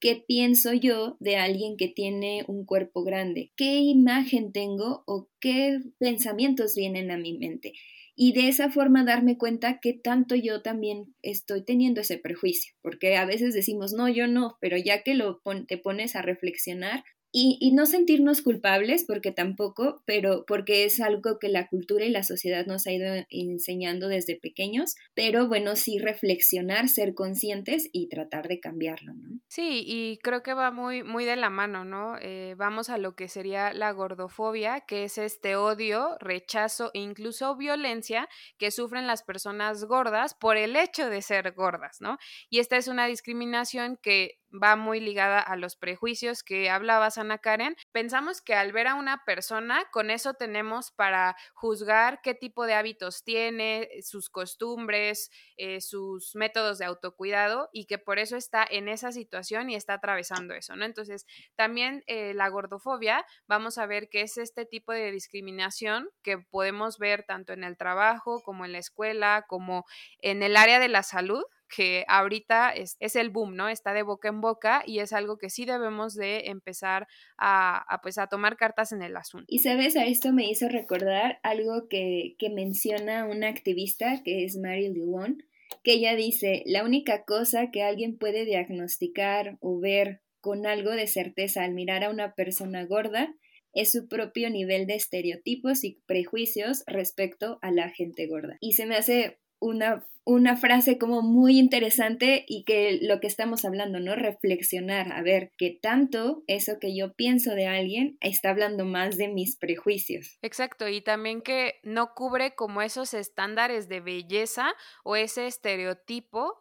¿Qué 0.00 0.22
pienso 0.26 0.72
yo 0.72 1.16
de 1.20 1.36
alguien 1.36 1.76
que 1.76 1.88
tiene 1.88 2.44
un 2.46 2.66
cuerpo 2.66 3.04
grande? 3.04 3.52
¿Qué 3.56 3.76
imagen 3.78 4.52
tengo 4.52 5.02
o 5.06 5.30
qué 5.40 5.78
pensamientos 5.98 6.74
vienen 6.74 7.10
a 7.10 7.16
mi 7.16 7.38
mente? 7.38 7.72
Y 8.16 8.32
de 8.32 8.48
esa 8.48 8.70
forma 8.70 9.04
darme 9.04 9.38
cuenta 9.38 9.80
que 9.80 9.92
tanto 9.92 10.34
yo 10.34 10.62
también 10.62 11.14
estoy 11.22 11.64
teniendo 11.64 12.02
ese 12.02 12.18
prejuicio, 12.18 12.74
porque 12.80 13.16
a 13.16 13.24
veces 13.24 13.54
decimos, 13.54 13.92
no, 13.92 14.08
yo 14.08 14.28
no, 14.28 14.56
pero 14.60 14.76
ya 14.76 15.02
que 15.02 15.14
lo 15.14 15.40
te 15.66 15.78
pones 15.78 16.14
a 16.14 16.22
reflexionar, 16.22 17.02
y, 17.36 17.72
no 17.72 17.84
sentirnos 17.84 18.42
culpables, 18.42 19.04
porque 19.04 19.32
tampoco, 19.32 20.04
pero 20.04 20.44
porque 20.46 20.84
es 20.84 21.00
algo 21.00 21.40
que 21.40 21.48
la 21.48 21.66
cultura 21.66 22.04
y 22.04 22.10
la 22.10 22.22
sociedad 22.22 22.64
nos 22.64 22.86
ha 22.86 22.92
ido 22.92 23.12
enseñando 23.28 24.06
desde 24.06 24.38
pequeños, 24.38 24.94
pero 25.14 25.48
bueno, 25.48 25.74
sí 25.74 25.98
reflexionar, 25.98 26.88
ser 26.88 27.12
conscientes 27.14 27.90
y 27.92 28.08
tratar 28.08 28.46
de 28.46 28.60
cambiarlo, 28.60 29.14
¿no? 29.14 29.40
Sí, 29.48 29.82
y 29.84 30.18
creo 30.18 30.44
que 30.44 30.54
va 30.54 30.70
muy, 30.70 31.02
muy 31.02 31.24
de 31.24 31.34
la 31.34 31.50
mano, 31.50 31.84
¿no? 31.84 32.16
Eh, 32.20 32.54
vamos 32.56 32.88
a 32.88 32.98
lo 32.98 33.16
que 33.16 33.26
sería 33.26 33.72
la 33.72 33.90
gordofobia, 33.90 34.82
que 34.82 35.02
es 35.02 35.18
este 35.18 35.56
odio, 35.56 36.16
rechazo 36.20 36.92
e 36.94 37.00
incluso 37.00 37.56
violencia 37.56 38.28
que 38.58 38.70
sufren 38.70 39.08
las 39.08 39.24
personas 39.24 39.84
gordas 39.86 40.34
por 40.34 40.56
el 40.56 40.76
hecho 40.76 41.10
de 41.10 41.20
ser 41.20 41.50
gordas, 41.50 42.00
¿no? 42.00 42.16
Y 42.48 42.60
esta 42.60 42.76
es 42.76 42.86
una 42.86 43.06
discriminación 43.06 43.98
que 44.00 44.38
va 44.62 44.76
muy 44.76 45.00
ligada 45.00 45.40
a 45.40 45.56
los 45.56 45.76
prejuicios 45.76 46.42
que 46.42 46.70
hablabas, 46.70 47.18
Ana 47.18 47.38
Karen. 47.38 47.76
Pensamos 47.92 48.40
que 48.40 48.54
al 48.54 48.72
ver 48.72 48.86
a 48.86 48.94
una 48.94 49.24
persona, 49.24 49.84
con 49.90 50.10
eso 50.10 50.34
tenemos 50.34 50.90
para 50.90 51.36
juzgar 51.54 52.20
qué 52.22 52.34
tipo 52.34 52.66
de 52.66 52.74
hábitos 52.74 53.24
tiene, 53.24 53.88
sus 54.02 54.30
costumbres, 54.30 55.30
eh, 55.56 55.80
sus 55.80 56.34
métodos 56.34 56.78
de 56.78 56.84
autocuidado 56.84 57.68
y 57.72 57.86
que 57.86 57.98
por 57.98 58.18
eso 58.18 58.36
está 58.36 58.66
en 58.68 58.88
esa 58.88 59.12
situación 59.12 59.70
y 59.70 59.74
está 59.74 59.94
atravesando 59.94 60.54
eso, 60.54 60.76
¿no? 60.76 60.84
Entonces, 60.84 61.26
también 61.56 62.02
eh, 62.06 62.34
la 62.34 62.48
gordofobia, 62.48 63.26
vamos 63.46 63.78
a 63.78 63.86
ver 63.86 64.08
que 64.08 64.22
es 64.22 64.38
este 64.38 64.66
tipo 64.66 64.92
de 64.92 65.10
discriminación 65.10 66.08
que 66.22 66.38
podemos 66.38 66.98
ver 66.98 67.24
tanto 67.24 67.52
en 67.52 67.64
el 67.64 67.76
trabajo 67.76 68.42
como 68.42 68.64
en 68.64 68.72
la 68.72 68.78
escuela, 68.78 69.44
como 69.48 69.84
en 70.20 70.42
el 70.42 70.56
área 70.56 70.78
de 70.78 70.88
la 70.88 71.02
salud, 71.02 71.44
que 71.68 72.04
ahorita 72.08 72.70
es, 72.70 72.96
el 73.16 73.30
boom, 73.30 73.56
¿no? 73.56 73.68
Está 73.68 73.92
de 73.92 74.02
boca 74.02 74.28
en 74.28 74.40
boca 74.40 74.82
y 74.86 74.98
es 74.98 75.12
algo 75.12 75.38
que 75.38 75.50
sí 75.50 75.64
debemos 75.64 76.14
de 76.14 76.46
empezar 76.46 77.06
a, 77.38 78.00
pues, 78.02 78.18
a 78.18 78.26
tomar 78.26 78.56
cartas 78.56 78.92
en 78.92 79.02
el 79.02 79.16
asunto. 79.16 79.46
Y 79.48 79.60
sabes, 79.60 79.96
a 79.96 80.04
esto 80.04 80.32
me 80.32 80.48
hizo 80.48 80.68
recordar 80.68 81.38
algo 81.42 81.88
que, 81.88 82.36
que 82.38 82.50
menciona 82.50 83.24
una 83.24 83.48
activista 83.48 84.22
que 84.22 84.44
es 84.44 84.56
Mary 84.56 84.92
Lewon, 84.92 85.42
que 85.82 85.92
ella 85.92 86.14
dice, 86.14 86.62
la 86.66 86.84
única 86.84 87.24
cosa 87.24 87.70
que 87.70 87.82
alguien 87.82 88.16
puede 88.16 88.44
diagnosticar 88.44 89.58
o 89.60 89.80
ver 89.80 90.20
con 90.40 90.66
algo 90.66 90.90
de 90.90 91.06
certeza 91.06 91.64
al 91.64 91.72
mirar 91.72 92.04
a 92.04 92.10
una 92.10 92.34
persona 92.34 92.84
gorda 92.84 93.34
es 93.74 93.90
su 93.90 94.08
propio 94.08 94.50
nivel 94.50 94.86
de 94.86 94.94
estereotipos 94.94 95.84
y 95.84 96.00
prejuicios 96.06 96.84
respecto 96.86 97.58
a 97.60 97.70
la 97.72 97.90
gente 97.90 98.26
gorda. 98.26 98.56
Y 98.60 98.72
se 98.72 98.86
me 98.86 98.96
hace 98.96 99.38
una, 99.64 100.06
una 100.24 100.56
frase 100.56 100.98
como 100.98 101.22
muy 101.22 101.58
interesante 101.58 102.44
y 102.46 102.64
que 102.64 102.98
lo 103.02 103.20
que 103.20 103.26
estamos 103.26 103.64
hablando, 103.64 103.98
¿no? 103.98 104.14
Reflexionar, 104.14 105.12
a 105.12 105.22
ver, 105.22 105.52
qué 105.56 105.78
tanto 105.80 106.44
eso 106.46 106.78
que 106.80 106.94
yo 106.94 107.14
pienso 107.14 107.54
de 107.54 107.66
alguien 107.66 108.18
está 108.20 108.50
hablando 108.50 108.84
más 108.84 109.16
de 109.16 109.28
mis 109.28 109.56
prejuicios. 109.56 110.38
Exacto, 110.42 110.88
y 110.88 111.00
también 111.00 111.40
que 111.40 111.80
no 111.82 112.14
cubre 112.14 112.54
como 112.54 112.82
esos 112.82 113.14
estándares 113.14 113.88
de 113.88 114.00
belleza 114.00 114.74
o 115.02 115.16
ese 115.16 115.46
estereotipo 115.46 116.60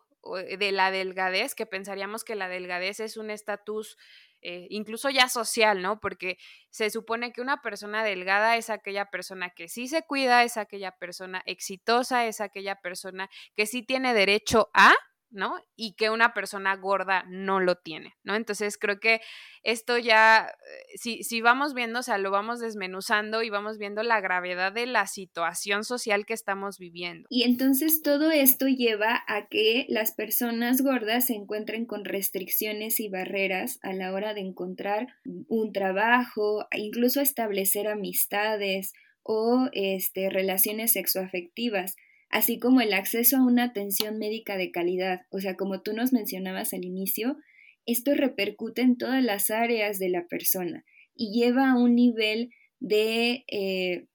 de 0.58 0.72
la 0.72 0.90
delgadez, 0.90 1.54
que 1.54 1.66
pensaríamos 1.66 2.24
que 2.24 2.36
la 2.36 2.48
delgadez 2.48 3.02
es 3.02 3.18
un 3.18 3.30
estatus 3.30 3.98
eh, 4.44 4.68
incluso 4.70 5.10
ya 5.10 5.30
social, 5.30 5.82
¿no? 5.82 6.00
Porque 6.00 6.38
se 6.70 6.90
supone 6.90 7.32
que 7.32 7.42
una 7.42 7.62
persona 7.62 8.04
delgada 8.04 8.58
es 8.58 8.70
aquella 8.70 9.06
persona 9.06 9.50
que 9.50 9.68
sí 9.68 9.88
se 9.88 10.04
cuida, 10.04 10.44
es 10.44 10.58
aquella 10.58 10.92
persona 10.92 11.42
exitosa, 11.46 12.26
es 12.26 12.42
aquella 12.42 12.76
persona 12.76 13.30
que 13.56 13.66
sí 13.66 13.84
tiene 13.84 14.14
derecho 14.14 14.70
a, 14.74 14.94
¿no? 15.34 15.56
Y 15.75 15.94
que 15.94 16.10
una 16.10 16.34
persona 16.34 16.75
gorda 16.75 17.25
no 17.28 17.60
lo 17.60 17.75
tiene, 17.75 18.16
¿no? 18.24 18.36
Entonces 18.36 18.78
creo 18.78 19.00
que 19.00 19.22
esto 19.63 19.98
ya, 19.98 20.48
eh, 20.48 20.98
si, 20.98 21.24
si 21.24 21.42
vamos 21.42 21.74
viendo, 21.74 22.00
o 22.00 22.04
sea, 22.04 22.18
lo 22.18 22.32
vamos 22.32 22.60
desmenuzando 22.60 23.44
y 23.44 23.50
vamos 23.50 23.78
viendo 23.78 24.04
la 24.04 24.22
gravedad 24.22 24.72
de 24.72 24.86
la 24.86 25.08
situación 25.08 25.84
social 25.84 26.25
que 26.25 26.34
estamos 26.34 26.78
viviendo. 26.78 27.28
Y 27.30 27.44
entonces 27.44 28.02
todo 28.02 28.32
esto 28.32 28.68
lleva 28.68 29.24
a 29.28 29.48
que 29.48 29.86
las 29.90 30.13
personas 30.13 30.82
gordas 30.82 31.28
se 31.28 31.34
encuentren 31.34 31.86
con 31.86 32.06
restricciones 32.06 33.00
y 33.00 33.10
barreras 33.10 33.80
a 33.82 33.94
la 33.94 34.13
hora 34.13 34.34
de 34.34 34.42
encontrar 34.42 35.08
un 35.48 35.74
trabajo, 35.74 36.68
incluso 36.72 37.22
establecer 37.22 37.88
amistades 37.88 38.94
o 39.24 39.70
este, 39.72 40.30
relaciones 40.30 40.94
sexoafectivas 40.94 41.96
así 42.34 42.58
como 42.58 42.82
el 42.82 42.94
acceso 42.94 43.38
a 43.38 43.46
una 43.46 43.66
atención 43.66 44.18
médica 44.18 44.58
de 44.58 44.72
calidad. 44.72 45.22
O 45.30 45.40
sea, 45.40 45.56
como 45.56 45.84
tú 45.84 45.94
nos 45.94 46.12
mencionabas 46.12 46.74
al 46.74 46.84
inicio, 46.84 47.38
esto 47.86 48.16
repercute 48.16 48.82
en 48.82 48.98
todas 48.98 49.24
las 49.24 49.52
áreas 49.52 50.00
de 50.00 50.10
la 50.10 50.28
persona 50.28 50.84
y 51.16 51.32
lleva 51.32 51.70
a 51.70 51.78
un 51.78 51.94
nivel 51.94 52.50
de, 52.80 53.46
eh, 53.52 54.08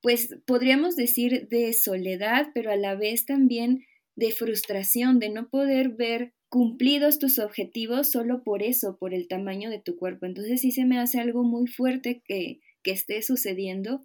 pues 0.00 0.38
podríamos 0.46 0.96
decir 0.96 1.48
de 1.48 1.74
soledad, 1.74 2.48
pero 2.54 2.70
a 2.70 2.76
la 2.76 2.94
vez 2.94 3.26
también 3.26 3.84
de 4.16 4.32
frustración, 4.32 5.18
de 5.18 5.28
no 5.28 5.50
poder 5.50 5.90
ver 5.90 6.32
cumplidos 6.48 7.18
tus 7.18 7.38
objetivos 7.38 8.10
solo 8.10 8.42
por 8.42 8.62
eso, 8.62 8.96
por 8.98 9.12
el 9.12 9.28
tamaño 9.28 9.68
de 9.68 9.80
tu 9.80 9.98
cuerpo. 9.98 10.24
Entonces 10.24 10.62
sí 10.62 10.70
se 10.70 10.86
me 10.86 10.98
hace 10.98 11.20
algo 11.20 11.42
muy 11.42 11.66
fuerte 11.66 12.22
que, 12.24 12.60
que 12.82 12.92
esté 12.92 13.20
sucediendo 13.20 14.00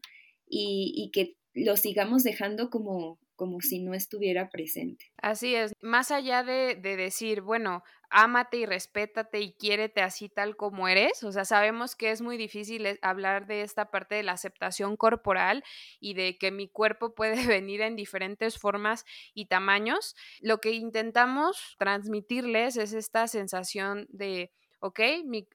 y, 0.46 0.92
y 0.94 1.12
que 1.12 1.38
lo 1.54 1.78
sigamos 1.78 2.24
dejando 2.24 2.70
como, 2.70 3.18
como 3.36 3.62
si 3.62 3.82
no 3.82 3.94
estuviera 3.94 4.50
presente. 4.50 5.12
Así 5.18 5.56
es, 5.56 5.74
más 5.82 6.12
allá 6.12 6.44
de, 6.44 6.76
de, 6.76 6.96
decir, 6.96 7.42
bueno, 7.42 7.84
ámate 8.10 8.58
y 8.58 8.66
respétate 8.66 9.42
y 9.42 9.54
quiérete 9.54 10.02
así 10.02 10.30
tal 10.30 10.56
como 10.56 10.88
eres, 10.88 11.24
o 11.24 11.32
sea, 11.32 11.46
sabemos 11.46 11.96
que 11.96 12.12
es 12.12 12.22
muy 12.22 12.38
difícil 12.38 12.98
hablar 13.02 13.48
de 13.48 13.62
esta 13.62 13.92
parte 13.92 14.16
de 14.16 14.24
la 14.24 14.34
aceptación 14.34 14.96
corporal 14.96 15.64
y 16.00 16.14
de 16.14 16.38
que 16.38 16.52
mi 16.52 16.70
cuerpo 16.70 17.14
puede 17.14 17.36
venir 17.62 17.82
en 17.82 17.96
diferentes 17.96 18.58
formas 18.58 19.06
y 19.34 19.48
tamaños. 19.48 20.16
Lo 20.42 20.60
que 20.60 20.72
intentamos 20.72 21.76
transmitirles 21.78 22.78
es 22.78 22.94
esta 22.94 23.28
sensación 23.28 24.08
de 24.10 24.52
¿ok? 24.80 25.00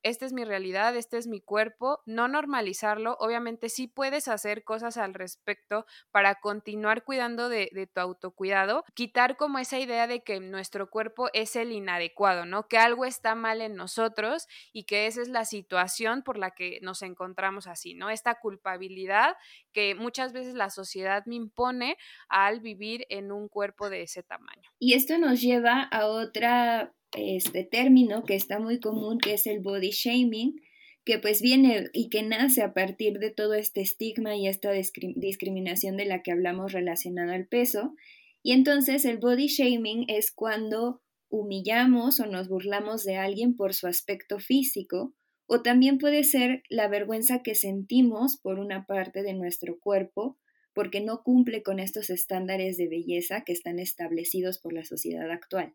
esta 0.03 0.27
es 0.27 0.33
mi 0.33 0.45
realidad, 0.45 0.97
este 0.97 1.19
es 1.19 1.27
mi 1.27 1.41
cuerpo, 1.41 2.01
no 2.07 2.29
normalizarlo, 2.29 3.17
obviamente 3.21 3.69
sí 3.69 3.87
puedes 3.87 4.29
hacer 4.29 4.65
cosas 4.65 4.97
al 4.97 5.15
respecto 5.15 5.87
para 6.11 6.37
continuar 6.37 7.05
cuidando 7.05 7.49
de, 7.49 7.71
tu 7.93 8.01
autocuidado, 8.01 8.85
quitar 8.95 9.37
como 9.37 9.59
esa 9.59 9.79
idea 9.79 10.07
de 10.07 10.23
que 10.23 10.41
nuestro 10.41 10.91
cuerpo 10.91 11.29
es 11.33 11.57
el 11.57 11.73
inadecuado, 11.73 12.45
¿no? 12.45 12.69
Que 12.69 12.79
algo 12.79 13.05
está 13.05 13.35
mal 13.35 13.61
en 13.61 13.77
nosotros 13.77 14.47
y 14.73 14.85
que 14.85 15.07
esa 15.07 15.23
es 15.23 15.29
la 15.29 15.45
situación 15.45 16.23
por 16.23 16.39
la 16.39 16.53
que 16.53 16.79
nos 16.83 17.03
encontramos 17.03 17.67
así, 17.67 17.95
¿no? 17.95 18.11
Esta 18.11 18.37
culpabilidad 18.37 19.37
que 19.73 19.95
muchas 19.95 20.33
veces 20.33 20.55
la 20.55 20.71
sociedad 20.71 21.25
me 21.27 21.37
impone 21.37 21.97
al 22.29 22.61
vivir 22.61 23.07
en 23.09 23.33
un 23.33 23.49
cuerpo 23.49 23.91
de 23.91 24.03
ese 24.03 24.23
tamaño. 24.23 24.71
Y 24.79 24.95
esto 24.95 25.19
nos 25.19 25.41
lleva 25.41 25.83
a 25.83 26.07
otra 26.07 26.95
este 27.13 27.65
término 27.65 28.25
que 28.25 28.35
está 28.35 28.59
muy 28.59 28.81
común, 28.81 29.19
que 29.19 29.35
es 29.35 29.47
el 29.47 29.61
body 29.61 29.91
shaming, 29.91 30.61
que 31.05 31.19
pues 31.19 31.41
viene 31.43 31.89
y 31.93 32.09
que 32.09 32.23
nace 32.23 32.63
a 32.63 32.75
partir 32.75 33.19
de 33.19 33.31
todo 33.31 33.55
este 33.55 33.81
estigma 33.81 34.37
y 34.37 34.47
esta 34.47 34.71
discriminación 34.73 35.97
de 35.97 36.05
la 36.05 36.23
que 36.23 36.33
hablamos 36.33 36.73
relacionado 36.73 37.33
al 37.33 37.47
peso. 37.47 37.95
Y 38.43 38.53
entonces 38.53 39.05
el 39.05 39.19
body 39.19 39.49
shaming 39.49 40.05
es 40.09 40.31
cuando 40.31 41.03
humillamos 41.29 42.21
o 42.21 42.27
nos 42.27 42.49
burlamos 42.49 43.05
de 43.05 43.17
alguien 43.17 43.57
por 43.57 43.73
su 43.75 43.87
aspecto 43.87 44.39
físico, 44.39 45.15
o 45.47 45.63
también 45.63 45.99
puede 45.99 46.23
ser 46.23 46.63
la 46.69 46.87
vergüenza 46.87 47.43
que 47.43 47.55
sentimos 47.55 48.37
por 48.37 48.59
una 48.61 48.87
parte 48.87 49.23
de 49.23 49.35
nuestro 49.35 49.79
cuerpo 49.81 50.39
porque 50.75 51.01
no 51.01 51.23
cumple 51.25 51.63
con 51.63 51.81
estos 51.81 52.11
estándares 52.11 52.77
de 52.77 52.89
belleza 52.89 53.43
que 53.45 53.53
están 53.53 53.81
establecidos 53.81 54.61
por 54.61 54.73
la 54.73 54.85
sociedad 54.85 55.29
actual. 55.31 55.75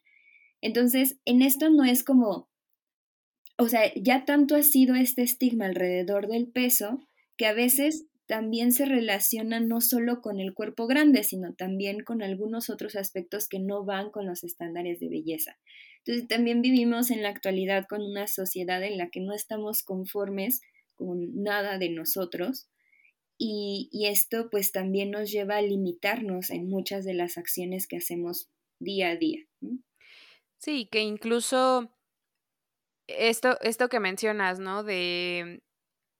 Entonces, 0.65 1.19
en 1.25 1.43
esto 1.43 1.69
no 1.69 1.83
es 1.83 2.03
como, 2.03 2.49
o 3.55 3.69
sea, 3.69 3.93
ya 3.93 4.25
tanto 4.25 4.55
ha 4.55 4.63
sido 4.63 4.95
este 4.95 5.21
estigma 5.21 5.67
alrededor 5.67 6.27
del 6.27 6.47
peso 6.47 7.07
que 7.37 7.45
a 7.45 7.53
veces 7.53 8.07
también 8.25 8.71
se 8.71 8.85
relaciona 8.85 9.59
no 9.59 9.79
solo 9.79 10.21
con 10.21 10.39
el 10.39 10.55
cuerpo 10.55 10.87
grande, 10.87 11.23
sino 11.23 11.53
también 11.53 12.03
con 12.03 12.23
algunos 12.23 12.71
otros 12.71 12.95
aspectos 12.95 13.47
que 13.47 13.59
no 13.59 13.85
van 13.85 14.09
con 14.09 14.25
los 14.25 14.43
estándares 14.43 14.99
de 14.99 15.07
belleza. 15.07 15.55
Entonces, 16.03 16.27
también 16.27 16.63
vivimos 16.63 17.11
en 17.11 17.21
la 17.21 17.29
actualidad 17.29 17.85
con 17.87 18.01
una 18.01 18.25
sociedad 18.25 18.83
en 18.83 18.97
la 18.97 19.11
que 19.11 19.19
no 19.19 19.35
estamos 19.35 19.83
conformes 19.83 20.61
con 20.95 21.43
nada 21.43 21.77
de 21.77 21.89
nosotros 21.91 22.69
y, 23.37 24.07
esto 24.07 24.49
pues 24.49 24.71
también 24.71 25.11
nos 25.11 25.29
lleva 25.29 25.57
a 25.57 25.61
limitarnos 25.61 26.49
en 26.49 26.67
muchas 26.67 27.05
de 27.05 27.13
las 27.13 27.37
acciones 27.37 27.85
que 27.85 27.97
hacemos 27.97 28.49
día 28.79 29.09
a 29.09 29.15
día. 29.15 29.45
Sí, 30.65 30.87
que 30.91 31.01
incluso 31.01 31.91
esto, 33.07 33.59
esto 33.61 33.89
que 33.89 33.99
mencionas, 33.99 34.59
¿no? 34.59 34.83
De 34.83 35.63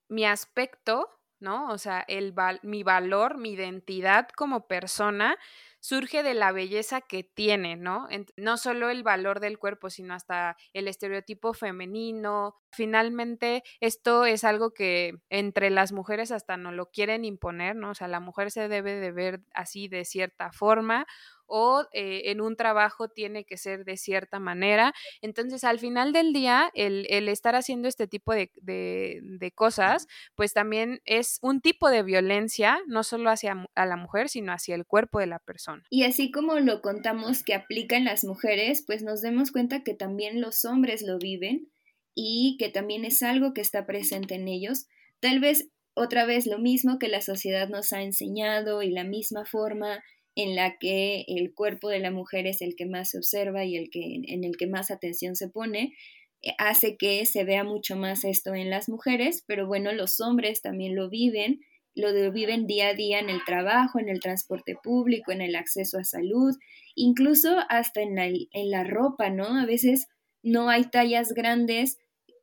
mi 0.08 0.24
aspecto, 0.24 1.10
¿no? 1.40 1.70
O 1.70 1.78
sea, 1.78 2.04
el 2.08 2.34
mi 2.62 2.82
valor, 2.82 3.38
mi 3.38 3.52
identidad 3.52 4.28
como 4.30 4.68
persona 4.68 5.36
surge 5.80 6.22
de 6.24 6.34
la 6.34 6.50
belleza 6.52 7.00
que 7.00 7.22
tiene, 7.22 7.76
¿no? 7.76 8.08
no 8.36 8.56
solo 8.56 8.90
el 8.90 9.04
valor 9.04 9.38
del 9.38 9.58
cuerpo, 9.58 9.88
sino 9.90 10.14
hasta 10.14 10.56
el 10.72 10.88
estereotipo 10.88 11.54
femenino. 11.54 12.56
Finalmente, 12.72 13.62
esto 13.80 14.24
es 14.26 14.42
algo 14.42 14.72
que 14.74 15.14
entre 15.30 15.70
las 15.70 15.92
mujeres 15.92 16.32
hasta 16.32 16.56
no 16.56 16.72
lo 16.72 16.90
quieren 16.90 17.24
imponer, 17.24 17.76
¿no? 17.76 17.90
O 17.90 17.94
sea, 17.94 18.08
la 18.08 18.18
mujer 18.20 18.50
se 18.50 18.68
debe 18.68 18.94
de 18.94 19.12
ver 19.12 19.42
así 19.54 19.86
de 19.88 20.04
cierta 20.04 20.50
forma 20.52 21.06
o 21.46 21.84
eh, 21.92 22.22
en 22.26 22.40
un 22.40 22.56
trabajo 22.56 23.08
tiene 23.08 23.44
que 23.44 23.56
ser 23.56 23.84
de 23.84 23.96
cierta 23.96 24.38
manera. 24.38 24.94
Entonces, 25.22 25.64
al 25.64 25.78
final 25.78 26.12
del 26.12 26.32
día, 26.32 26.70
el, 26.74 27.06
estar 27.28 27.54
haciendo 27.54 27.88
este 27.88 28.06
tipo 28.06 28.32
de, 28.32 28.50
de, 28.56 29.52
cosas, 29.52 30.06
pues 30.34 30.52
también 30.52 31.00
es 31.04 31.38
un 31.42 31.60
tipo 31.60 31.90
de 31.90 32.02
violencia, 32.02 32.78
no 32.86 33.02
solo 33.02 33.30
hacia 33.30 33.66
a 33.74 33.86
la 33.86 33.96
mujer, 33.96 34.28
sino 34.28 34.52
hacia 34.52 34.74
el 34.74 34.86
cuerpo 34.86 35.18
de 35.18 35.26
la 35.26 35.38
persona. 35.38 35.82
Y 35.90 36.04
así 36.04 36.30
como 36.30 36.58
lo 36.60 36.82
contamos 36.82 37.42
que 37.42 37.54
aplica 37.54 37.96
en 37.96 38.04
las 38.04 38.24
mujeres, 38.24 38.84
pues 38.86 39.02
nos 39.02 39.22
demos 39.22 39.52
cuenta 39.52 39.82
que 39.82 39.94
también 39.94 40.40
los 40.40 40.64
hombres 40.64 41.02
lo 41.02 41.18
viven 41.18 41.70
y 42.14 42.56
que 42.58 42.68
también 42.70 43.04
es 43.04 43.22
algo 43.22 43.54
que 43.54 43.60
está 43.60 43.86
presente 43.86 44.34
en 44.34 44.48
ellos. 44.48 44.86
Tal 45.20 45.40
vez 45.40 45.70
otra 45.96 46.26
vez 46.26 46.46
lo 46.46 46.58
mismo 46.58 46.98
que 46.98 47.08
la 47.08 47.22
sociedad 47.22 47.68
nos 47.68 47.92
ha 47.92 48.02
enseñado 48.02 48.82
y 48.82 48.90
la 48.90 49.04
misma 49.04 49.46
forma 49.46 50.04
en 50.36 50.54
la 50.54 50.76
que 50.78 51.24
el 51.26 51.52
cuerpo 51.54 51.88
de 51.88 51.98
la 51.98 52.10
mujer 52.10 52.46
es 52.46 52.60
el 52.62 52.76
que 52.76 52.86
más 52.86 53.10
se 53.10 53.18
observa 53.18 53.64
y 53.64 53.76
el 53.76 53.90
que, 53.90 54.20
en 54.28 54.44
el 54.44 54.56
que 54.56 54.66
más 54.66 54.90
atención 54.90 55.34
se 55.34 55.48
pone, 55.48 55.94
eh, 56.42 56.52
hace 56.58 56.96
que 56.96 57.24
se 57.24 57.44
vea 57.44 57.64
mucho 57.64 57.96
más 57.96 58.22
esto 58.22 58.54
en 58.54 58.70
las 58.70 58.88
mujeres, 58.88 59.42
pero 59.46 59.66
bueno, 59.66 59.92
los 59.92 60.20
hombres 60.20 60.60
también 60.60 60.94
lo 60.94 61.08
viven, 61.08 61.60
lo 61.94 62.12
viven 62.30 62.66
día 62.66 62.88
a 62.88 62.94
día 62.94 63.18
en 63.18 63.30
el 63.30 63.42
trabajo, 63.46 63.98
en 63.98 64.10
el 64.10 64.20
transporte 64.20 64.76
público, 64.80 65.32
en 65.32 65.40
el 65.40 65.56
acceso 65.56 65.98
a 65.98 66.04
salud, 66.04 66.54
incluso 66.94 67.56
hasta 67.70 68.02
en 68.02 68.14
la, 68.14 68.26
en 68.26 68.70
la 68.70 68.84
ropa, 68.84 69.30
¿no? 69.30 69.58
A 69.58 69.64
veces 69.64 70.06
no 70.42 70.68
hay 70.68 70.84
tallas 70.84 71.32
grandes 71.32 71.98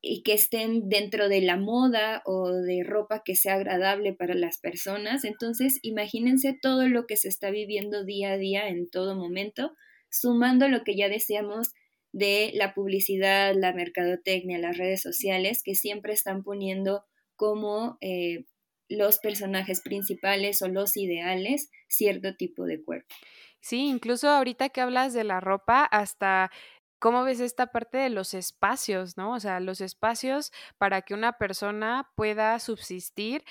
y 0.05 0.21
que 0.21 0.33
estén 0.33 0.89
dentro 0.89 1.29
de 1.29 1.41
la 1.41 1.55
moda 1.55 2.21
o 2.25 2.51
de 2.51 2.83
ropa 2.83 3.23
que 3.23 3.35
sea 3.35 3.55
agradable 3.55 4.13
para 4.13 4.35
las 4.35 4.57
personas. 4.59 5.23
Entonces, 5.23 5.79
imagínense 5.81 6.55
todo 6.61 6.89
lo 6.89 7.07
que 7.07 7.15
se 7.15 7.29
está 7.29 7.49
viviendo 7.51 8.03
día 8.03 8.33
a 8.33 8.37
día 8.37 8.67
en 8.67 8.89
todo 8.89 9.15
momento 9.15 9.71
sumando 10.13 10.67
lo 10.67 10.83
que 10.83 10.95
ya 10.95 11.09
decíamos 11.09 11.73
de 12.11 12.51
la 12.53 12.75
publicidad, 12.75 13.55
la 13.55 13.73
mercadotecnia, 13.73 14.59
las 14.59 14.77
redes 14.77 15.01
sociales, 15.01 15.63
que 15.63 15.73
siempre 15.73 16.13
están 16.13 16.43
poniendo 16.43 17.03
como 17.35 17.97
eh, 18.01 18.45
los 18.87 19.17
personajes 19.17 19.81
principales 19.81 20.61
o 20.61 20.67
los 20.67 20.95
ideales 20.97 21.71
cierto 21.87 22.35
tipo 22.35 22.65
de 22.65 22.83
cuerpo. 22.83 23.15
Sí, 23.59 23.87
incluso 23.87 24.29
ahorita 24.29 24.69
que 24.69 24.81
hablas 24.81 25.13
de 25.13 25.23
la 25.23 25.39
ropa, 25.39 25.85
hasta 25.85 26.51
¿Cómo 27.03 27.25
ves 27.25 27.41
esta 27.41 27.67
parte 27.67 27.97
de 27.97 28.09
los 28.09 28.33
espacios, 28.33 29.17
no? 29.17 29.33
O 29.33 29.39
sea, 29.41 29.59
los 29.59 29.81
espacios 29.81 30.53
para 30.77 31.01
que 31.01 31.13
una 31.13 31.33
persona 31.33 32.09
pueda 32.15 32.57
subsistir 32.59 33.43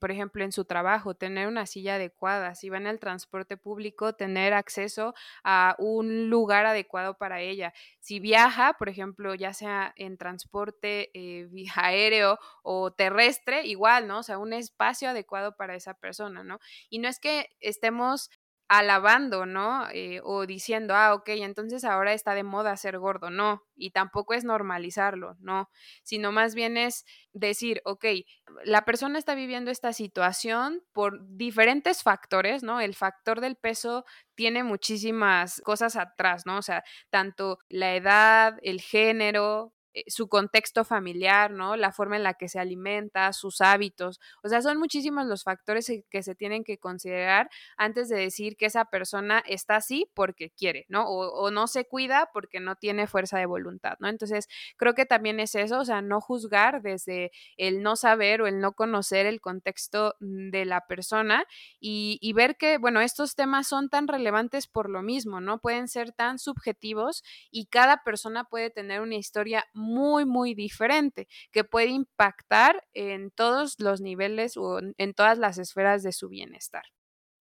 por 0.00 0.10
ejemplo, 0.10 0.44
en 0.44 0.50
su 0.52 0.64
trabajo, 0.64 1.14
tener 1.14 1.46
una 1.46 1.66
silla 1.66 1.94
adecuada, 1.94 2.54
si 2.56 2.68
va 2.68 2.76
en 2.78 2.86
el 2.86 2.98
transporte 2.98 3.56
público, 3.56 4.14
tener 4.14 4.54
acceso 4.54 5.14
a 5.44 5.76
un 5.78 6.28
lugar 6.28 6.66
adecuado 6.66 7.16
para 7.16 7.40
ella. 7.40 7.72
Si 8.00 8.20
viaja, 8.20 8.74
por 8.74 8.88
ejemplo, 8.88 9.34
ya 9.34 9.54
sea 9.54 9.94
en 9.96 10.18
transporte 10.18 11.10
eh, 11.14 11.48
aéreo 11.76 12.38
o 12.62 12.92
terrestre, 12.92 13.66
igual, 13.66 14.06
¿no? 14.08 14.18
O 14.18 14.22
sea, 14.24 14.38
un 14.38 14.52
espacio 14.52 15.08
adecuado 15.08 15.56
para 15.56 15.76
esa 15.76 15.94
persona, 15.94 16.42
¿no? 16.42 16.58
Y 16.90 16.98
no 16.98 17.08
es 17.08 17.20
que 17.20 17.48
estemos 17.60 18.30
alabando, 18.68 19.46
¿no? 19.46 19.86
Eh, 19.92 20.20
o 20.24 20.46
diciendo, 20.46 20.94
ah, 20.94 21.14
ok, 21.14 21.28
entonces 21.28 21.84
ahora 21.84 22.12
está 22.12 22.34
de 22.34 22.42
moda 22.42 22.76
ser 22.76 22.98
gordo, 22.98 23.30
no, 23.30 23.62
y 23.76 23.90
tampoco 23.90 24.34
es 24.34 24.44
normalizarlo, 24.44 25.36
no, 25.40 25.70
sino 26.02 26.32
más 26.32 26.54
bien 26.54 26.76
es 26.76 27.04
decir, 27.32 27.80
ok, 27.84 28.04
la 28.64 28.84
persona 28.84 29.18
está 29.18 29.34
viviendo 29.34 29.70
esta 29.70 29.92
situación 29.92 30.82
por 30.92 31.20
diferentes 31.36 32.02
factores, 32.02 32.62
¿no? 32.62 32.80
El 32.80 32.94
factor 32.94 33.40
del 33.40 33.56
peso 33.56 34.04
tiene 34.34 34.64
muchísimas 34.64 35.60
cosas 35.62 35.96
atrás, 35.96 36.44
¿no? 36.46 36.58
O 36.58 36.62
sea, 36.62 36.82
tanto 37.10 37.58
la 37.68 37.94
edad, 37.94 38.58
el 38.62 38.80
género, 38.80 39.72
su 40.06 40.28
contexto 40.28 40.84
familiar, 40.84 41.50
¿no? 41.50 41.76
La 41.76 41.92
forma 41.92 42.16
en 42.16 42.22
la 42.22 42.34
que 42.34 42.48
se 42.48 42.58
alimenta, 42.58 43.32
sus 43.32 43.60
hábitos. 43.60 44.20
O 44.42 44.48
sea, 44.48 44.60
son 44.60 44.78
muchísimos 44.78 45.26
los 45.26 45.44
factores 45.44 45.90
que 46.10 46.22
se 46.22 46.34
tienen 46.34 46.64
que 46.64 46.78
considerar 46.78 47.48
antes 47.76 48.08
de 48.08 48.16
decir 48.16 48.56
que 48.56 48.66
esa 48.66 48.86
persona 48.86 49.42
está 49.46 49.76
así 49.76 50.10
porque 50.14 50.50
quiere, 50.50 50.86
¿no? 50.88 51.08
O, 51.08 51.50
no 51.50 51.66
se 51.66 51.86
cuida 51.86 52.30
porque 52.32 52.60
no 52.60 52.76
tiene 52.76 53.06
fuerza 53.06 53.38
de 53.38 53.46
voluntad, 53.46 53.96
¿no? 54.00 54.08
Entonces, 54.08 54.48
creo 54.76 54.94
que 54.94 55.06
también 55.06 55.40
es 55.40 55.54
eso, 55.54 55.78
o 55.78 55.84
sea, 55.84 56.02
no 56.02 56.20
juzgar 56.20 56.82
desde 56.82 57.30
el 57.56 57.82
no 57.82 57.96
saber 57.96 58.42
o 58.42 58.46
el 58.46 58.60
no 58.60 58.72
conocer 58.72 59.26
el 59.26 59.40
contexto 59.40 60.16
de 60.20 60.64
la 60.64 60.86
persona 60.86 61.46
y, 61.80 62.18
y 62.20 62.32
ver 62.32 62.56
que, 62.56 62.78
bueno, 62.78 63.00
estos 63.00 63.34
temas 63.34 63.68
son 63.68 63.88
tan 63.88 64.08
relevantes 64.08 64.66
por 64.66 64.90
lo 64.90 65.02
mismo, 65.02 65.40
¿no? 65.40 65.58
Pueden 65.58 65.88
ser 65.88 66.12
tan 66.12 66.38
subjetivos 66.38 67.22
y 67.50 67.66
cada 67.66 68.02
persona 68.02 68.44
puede 68.44 68.70
tener 68.70 69.00
una 69.00 69.14
historia 69.14 69.64
muy, 69.72 69.85
muy 69.86 70.54
diferente, 70.54 71.26
que 71.52 71.64
puede 71.64 71.88
impactar 71.88 72.84
en 72.92 73.30
todos 73.30 73.76
los 73.78 74.00
niveles 74.00 74.56
o 74.56 74.80
en 74.80 75.14
todas 75.14 75.38
las 75.38 75.58
esferas 75.58 76.02
de 76.02 76.12
su 76.12 76.28
bienestar. 76.28 76.84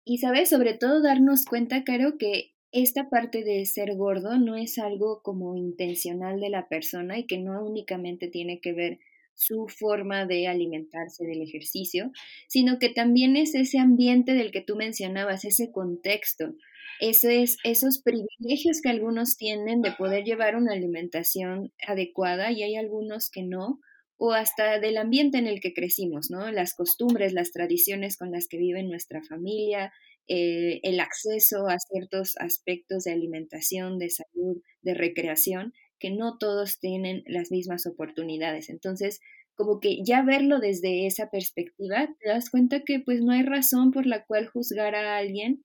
Y 0.05 0.19
sabes, 0.19 0.49
sobre 0.49 0.75
todo 0.75 1.01
darnos 1.01 1.45
cuenta, 1.45 1.85
Caro, 1.85 2.19
que 2.19 2.55
esta 2.73 3.09
parte 3.11 3.45
de 3.45 3.65
ser 3.67 3.95
gordo 3.97 4.39
no 4.39 4.57
es 4.57 4.79
algo 4.79 5.23
como 5.23 5.57
intencional 5.57 6.41
de 6.41 6.49
la 6.49 6.69
persona 6.69 7.19
y 7.19 7.27
que 7.27 7.39
no 7.39 7.63
únicamente 7.65 8.29
tiene 8.29 8.61
que 8.61 8.73
ver 8.73 8.99
su 9.35 9.67
forma 9.69 10.27
de 10.27 10.47
alimentarse 10.47 11.25
del 11.25 11.43
ejercicio, 11.43 12.11
sino 12.49 12.79
que 12.79 12.89
también 12.89 13.37
es 13.37 13.55
ese 13.55 13.79
ambiente 13.79 14.35
del 14.35 14.53
que 14.53 14.61
tú 14.61 14.77
mencionabas, 14.77 15.45
ese 15.45 15.71
contexto, 15.71 16.55
es, 17.01 17.57
esos 17.65 18.03
privilegios 18.03 18.81
que 18.83 18.91
algunos 18.91 19.37
tienen 19.37 19.83
de 19.83 19.93
poder 19.93 20.25
llevar 20.25 20.57
una 20.57 20.73
alimentación 20.73 21.73
adecuada 21.87 22.53
y 22.53 22.63
hay 22.63 22.77
algunos 22.77 23.31
que 23.31 23.43
no, 23.43 23.81
o 24.17 24.33
hasta 24.33 24.79
del 24.79 24.99
ambiente 24.99 25.39
en 25.39 25.47
el 25.47 25.61
que 25.61 25.75
crecimos, 25.75 26.31
¿no? 26.31 26.51
Las 26.53 26.75
costumbres, 26.75 27.33
las 27.33 27.51
tradiciones 27.51 28.17
con 28.17 28.31
las 28.31 28.47
que 28.47 28.59
vive 28.59 28.83
nuestra 28.85 29.21
familia, 29.29 29.93
eh, 30.29 30.81
el 30.85 31.01
acceso 31.01 31.67
a 31.69 31.76
ciertos 31.78 32.37
aspectos 32.39 33.05
de 33.05 33.13
alimentación, 33.13 33.99
de 33.99 34.11
salud, 34.11 34.63
de 34.83 34.95
recreación, 34.95 35.73
que 35.99 36.11
no 36.11 36.39
todos 36.39 36.78
tienen 36.78 37.23
las 37.26 37.50
mismas 37.50 37.87
oportunidades. 37.87 38.69
Entonces, 38.69 39.21
como 39.55 39.81
que 39.81 40.02
ya 40.05 40.23
verlo 40.23 40.61
desde 40.61 41.07
esa 41.07 41.31
perspectiva, 41.31 42.09
te 42.21 42.28
das 42.28 42.50
cuenta 42.50 42.83
que 42.85 43.00
pues 43.00 43.21
no 43.23 43.33
hay 43.33 43.43
razón 43.43 43.91
por 43.91 44.07
la 44.07 44.25
cual 44.25 44.47
juzgar 44.47 44.95
a 44.95 45.17
alguien 45.17 45.65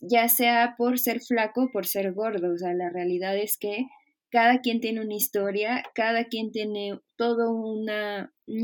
ya 0.00 0.28
sea 0.28 0.74
por 0.76 0.98
ser 0.98 1.20
flaco 1.20 1.64
o 1.64 1.70
por 1.70 1.86
ser 1.86 2.12
gordo. 2.12 2.52
O 2.52 2.58
sea, 2.58 2.74
la 2.74 2.90
realidad 2.90 3.36
es 3.36 3.58
que 3.58 3.86
cada 4.30 4.60
quien 4.60 4.80
tiene 4.80 5.00
una 5.00 5.14
historia, 5.14 5.82
cada 5.94 6.24
quien 6.24 6.52
tiene 6.52 6.98
todo 7.16 7.52
un 7.52 7.90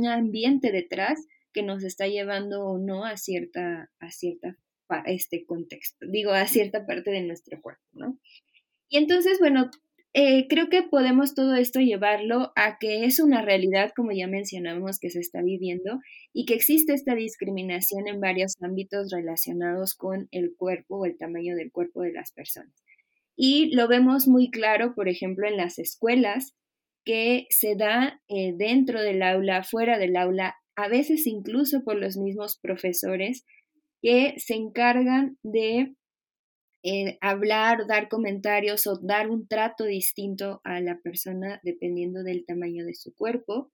ambiente 0.06 0.72
detrás 0.72 1.26
que 1.52 1.62
nos 1.62 1.84
está 1.84 2.06
llevando 2.06 2.64
o 2.66 2.78
no 2.78 3.04
a 3.04 3.16
cierta, 3.16 3.90
a 4.00 4.10
cierta 4.10 4.56
este 5.06 5.44
contexto, 5.44 6.06
digo, 6.08 6.30
a 6.32 6.46
cierta 6.46 6.86
parte 6.86 7.10
de 7.10 7.22
nuestro 7.22 7.60
cuerpo, 7.60 7.82
¿no? 7.92 8.18
Y 8.88 8.98
entonces, 8.98 9.38
bueno, 9.40 9.70
eh, 10.16 10.46
creo 10.48 10.68
que 10.68 10.84
podemos 10.84 11.34
todo 11.34 11.56
esto 11.56 11.80
llevarlo 11.80 12.52
a 12.54 12.78
que 12.78 13.04
es 13.04 13.18
una 13.18 13.42
realidad, 13.42 13.90
como 13.96 14.12
ya 14.12 14.28
mencionamos, 14.28 15.00
que 15.00 15.10
se 15.10 15.18
está 15.18 15.42
viviendo 15.42 15.98
y 16.32 16.46
que 16.46 16.54
existe 16.54 16.94
esta 16.94 17.16
discriminación 17.16 18.06
en 18.06 18.20
varios 18.20 18.54
ámbitos 18.62 19.10
relacionados 19.10 19.96
con 19.96 20.28
el 20.30 20.54
cuerpo 20.56 20.98
o 20.98 21.04
el 21.04 21.18
tamaño 21.18 21.56
del 21.56 21.72
cuerpo 21.72 22.02
de 22.02 22.12
las 22.12 22.30
personas. 22.30 22.72
Y 23.36 23.74
lo 23.74 23.88
vemos 23.88 24.28
muy 24.28 24.50
claro, 24.50 24.94
por 24.94 25.08
ejemplo, 25.08 25.48
en 25.48 25.56
las 25.56 25.80
escuelas, 25.80 26.54
que 27.04 27.46
se 27.50 27.74
da 27.74 28.22
eh, 28.28 28.54
dentro 28.56 29.02
del 29.02 29.20
aula, 29.20 29.64
fuera 29.64 29.98
del 29.98 30.16
aula, 30.16 30.54
a 30.76 30.86
veces 30.86 31.26
incluso 31.26 31.82
por 31.82 31.96
los 31.96 32.16
mismos 32.16 32.58
profesores 32.62 33.44
que 34.00 34.34
se 34.38 34.54
encargan 34.54 35.38
de 35.42 35.94
hablar, 37.20 37.86
dar 37.86 38.08
comentarios 38.08 38.86
o 38.86 38.98
dar 38.98 39.30
un 39.30 39.48
trato 39.48 39.84
distinto 39.84 40.60
a 40.64 40.80
la 40.80 40.98
persona 41.00 41.60
dependiendo 41.62 42.22
del 42.22 42.44
tamaño 42.44 42.84
de 42.84 42.94
su 42.94 43.14
cuerpo. 43.14 43.72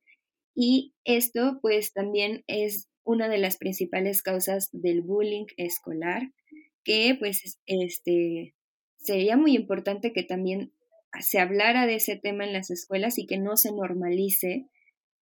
Y 0.55 0.95
esto 1.05 1.59
pues 1.61 1.93
también 1.93 2.45
es 2.47 2.89
una 3.05 3.29
de 3.29 3.39
las 3.39 3.57
principales 3.57 4.23
causas 4.23 4.69
del 4.73 5.03
bullying 5.03 5.47
escolar, 5.57 6.23
que 6.85 7.17
pues 7.19 7.59
este, 7.67 8.55
sería 8.99 9.37
muy 9.37 9.57
importante 9.57 10.13
que 10.13 10.23
también 10.23 10.73
se 11.21 11.41
hablara 11.41 11.87
de 11.87 11.97
ese 11.97 12.17
tema 12.17 12.45
en 12.45 12.53
las 12.53 12.71
escuelas 12.71 13.19
y 13.19 13.27
que 13.27 13.39
no 13.39 13.57
se 13.57 13.73
normalice 13.73 14.69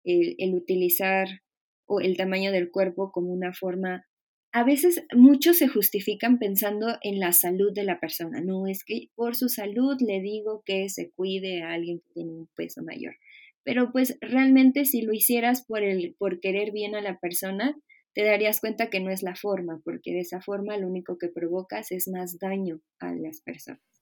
el, 0.05 0.35
el 0.39 0.55
utilizar 0.55 1.43
o 1.87 2.01
el 2.01 2.17
tamaño 2.17 2.53
del 2.53 2.71
cuerpo 2.71 3.11
como 3.13 3.33
una 3.33 3.55
forma 3.55 4.08
a 4.53 4.65
veces 4.65 5.05
muchos 5.15 5.59
se 5.59 5.69
justifican 5.69 6.39
pensando 6.39 6.97
en 7.03 7.21
la 7.21 7.33
salud 7.33 7.73
de 7.73 7.85
la 7.85 8.01
persona. 8.01 8.41
No 8.41 8.67
es 8.67 8.85
que 8.85 9.09
por 9.15 9.37
su 9.37 9.49
salud 9.49 9.97
le 10.01 10.21
digo 10.21 10.63
que 10.65 10.89
se 10.89 11.11
cuide 11.11 11.63
a 11.63 11.73
alguien 11.73 12.01
que 12.01 12.13
tiene 12.15 12.33
un 12.33 12.49
peso 12.57 12.83
mayor. 12.83 13.17
Pero 13.63 13.93
pues 13.93 14.17
realmente 14.21 14.85
si 14.85 15.03
lo 15.03 15.13
hicieras 15.13 15.65
por 15.67 15.83
el 15.83 16.15
por 16.19 16.41
querer 16.41 16.73
bien 16.73 16.95
a 16.95 17.03
la 17.03 17.19
persona, 17.19 17.77
te 18.15 18.25
darías 18.25 18.61
cuenta 18.61 18.89
que 18.89 19.01
no 19.01 19.11
es 19.11 19.23
la 19.23 19.37
forma, 19.37 19.81
porque 19.85 20.13
de 20.13 20.21
esa 20.21 20.41
forma 20.41 20.77
lo 20.79 20.89
único 20.89 21.19
que 21.19 21.29
provocas 21.29 21.93
es 21.93 22.09
más 22.09 22.39
daño 22.39 22.81
a 22.99 23.15
las 23.15 23.43
personas. 23.43 23.98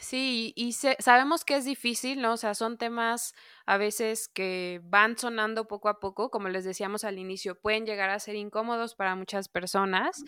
Sí, 0.00 0.52
y 0.56 0.72
sabemos 0.72 1.44
que 1.44 1.56
es 1.56 1.64
difícil, 1.64 2.20
¿no? 2.20 2.32
O 2.34 2.36
sea, 2.36 2.54
son 2.54 2.76
temas 2.78 3.34
a 3.66 3.78
veces 3.78 4.28
que 4.28 4.80
van 4.84 5.16
sonando 5.18 5.66
poco 5.66 5.88
a 5.88 5.98
poco, 6.00 6.30
como 6.30 6.48
les 6.48 6.64
decíamos 6.64 7.04
al 7.04 7.18
inicio, 7.18 7.58
pueden 7.58 7.86
llegar 7.86 8.10
a 8.10 8.18
ser 8.18 8.36
incómodos 8.36 8.94
para 8.94 9.14
muchas 9.16 9.48
personas, 9.48 10.22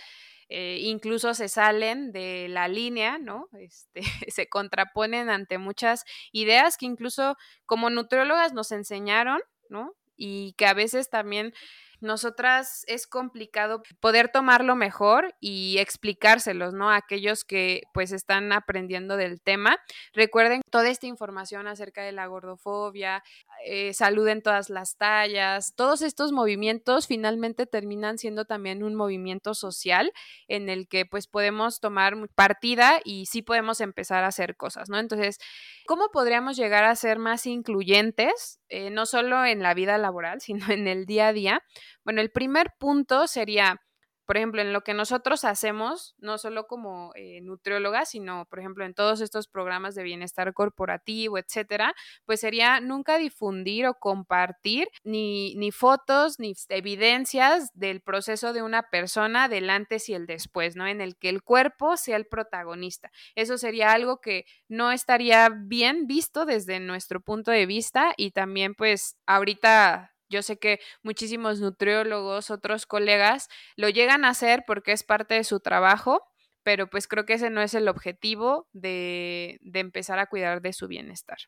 eh, 0.49 0.79
incluso 0.81 1.35
se 1.35 1.49
salen 1.49 2.13
de 2.13 2.47
la 2.49 2.69
línea, 2.69 3.19
¿no? 3.19 3.49
Este, 3.59 4.01
se 4.33 4.49
contraponen 4.49 5.29
ante 5.31 5.59
muchas 5.59 6.05
ideas 6.33 6.77
que 6.79 6.87
incluso 6.87 7.37
como 7.67 7.91
nutriólogas 7.91 8.53
nos 8.55 8.73
enseñaron, 8.73 9.41
¿no? 9.69 9.93
Y 10.17 10.55
que 10.55 10.67
a 10.67 10.73
veces 10.75 11.11
también 11.11 11.53
nosotras 12.01 12.85
es 12.87 13.07
complicado 13.07 13.83
poder 14.01 14.29
tomarlo 14.29 14.77
mejor 14.77 15.35
y 15.41 15.79
explicárselos, 15.79 16.75
¿no? 16.75 16.91
A 16.91 16.97
aquellos 16.97 17.45
que 17.45 17.83
pues 17.95 18.13
están 18.13 18.53
aprendiendo 18.53 19.17
del 19.17 19.41
tema. 19.41 19.79
Recuerden 20.13 20.63
toda 20.71 20.89
esta 20.89 21.07
información 21.07 21.67
acerca 21.67 22.03
de 22.03 22.13
la 22.13 22.27
gordofobia, 22.27 23.23
eh, 23.65 23.95
salud 23.95 24.29
en 24.29 24.43
todas 24.43 24.71
las 24.71 24.97
tallas, 24.97 25.75
todos 25.75 26.03
estos 26.03 26.33
movimientos 26.33 27.07
finalmente 27.07 27.67
terminan 27.67 28.19
siendo 28.19 28.45
también 28.45 28.83
un 28.83 28.95
movimiento 28.95 29.55
social 29.55 30.13
en 30.49 30.69
el 30.69 30.89
que 30.89 31.07
pues 31.07 31.27
podemos 31.27 31.81
tomar 31.81 32.15
partida 32.35 33.01
y 33.05 33.27
sí 33.27 33.43
podemos 33.43 33.81
empezar 33.81 34.25
a 34.25 34.29
hacer 34.29 34.57
cosas, 34.57 34.89
¿no? 34.89 34.99
Entonces, 34.99 35.39
¿cómo 35.87 36.11
podríamos 36.13 36.57
llegar 36.57 36.85
a 36.85 36.95
ser 36.97 37.19
más 37.19 37.47
incluyentes, 37.47 38.61
eh, 38.69 38.91
no 38.91 39.07
solo 39.07 39.45
en 39.45 39.63
la 39.63 39.75
vida 39.75 39.99
laboral, 39.99 40.41
sino 40.43 40.71
en 40.71 40.89
el 40.89 41.07
día 41.07 41.29
a 41.29 41.33
día? 41.33 41.63
Bueno, 42.05 42.21
el 42.21 42.31
primer 42.31 42.73
punto 42.79 43.27
sería 43.27 43.81
por 44.27 44.37
ejemplo, 44.37 44.61
en 44.61 44.73
lo 44.73 44.81
que 44.83 44.93
nosotros 44.93 45.45
hacemos, 45.45 46.17
no 46.19 46.37
solo 46.37 46.67
como 46.67 47.13
eh, 47.15 47.41
nutriólogas, 47.43 48.11
sino, 48.11 48.45
por 48.47 48.59
ejemplo, 48.59 48.85
en 48.85 48.93
todos 48.93 49.21
estos 49.21 49.47
programas 49.47 49.95
de 49.95 50.03
bienestar 50.03 50.53
corporativo, 50.53 51.39
etcétera, 51.39 51.95
pues 52.25 52.41
sería 52.41 52.81
nunca 52.81 53.19
difundir 53.19 53.87
o 53.87 53.95
compartir 53.95 54.89
ni, 55.05 55.55
ni 55.55 55.71
fotos 55.71 56.41
ni 56.41 56.55
evidencias 56.71 57.71
del 57.75 58.01
proceso 58.01 58.53
de 58.53 58.63
una 58.63 58.83
persona 58.91 59.49
del 59.49 59.71
antes 59.71 60.09
y 60.09 60.15
el 60.15 60.27
después, 60.27 60.75
¿no? 60.75 60.89
En 60.89 61.01
el 61.01 61.17
que 61.17 61.29
el 61.29 61.43
cuerpo 61.45 61.97
sea 61.97 62.17
el 62.17 62.27
protagonista. 62.27 63.11
Eso 63.37 63.59
sería 63.59 63.93
algo 63.93 64.21
que 64.21 64.45
no 64.69 64.91
estaría 64.91 65.49
bien 65.51 66.09
visto 66.09 66.45
desde 66.47 66.81
nuestro 66.81 67.21
punto 67.21 67.53
de 67.53 67.67
vista 67.67 68.13
y 68.17 68.33
también, 68.33 68.75
pues, 68.75 69.17
ahorita 69.27 70.16
yo 70.29 70.43
sé 70.43 70.59
que 70.59 70.81
muchísimos 71.03 71.61
nutriólogos, 71.61 72.51
otros 72.51 72.87
colegas, 72.87 73.49
lo 73.77 73.89
llegan 73.89 74.25
a 74.25 74.31
hacer 74.31 74.65
porque 74.67 74.93
es 74.93 75.03
parte 75.03 75.35
de 75.35 75.45
su 75.45 75.61
trabajo, 75.61 76.23
pero 76.63 76.89
pues 76.89 77.07
creo 77.07 77.27
que 77.27 77.35
ese 77.35 77.51
no 77.51 77.63
es 77.63 77.75
el 77.75 77.89
objetivo 77.89 78.69
de, 78.73 79.59
de 79.63 79.81
empezar 79.81 80.19
a 80.19 80.27
cuidar 80.27 80.63
de 80.63 80.73
su 80.73 80.89
bienestar. 80.89 81.39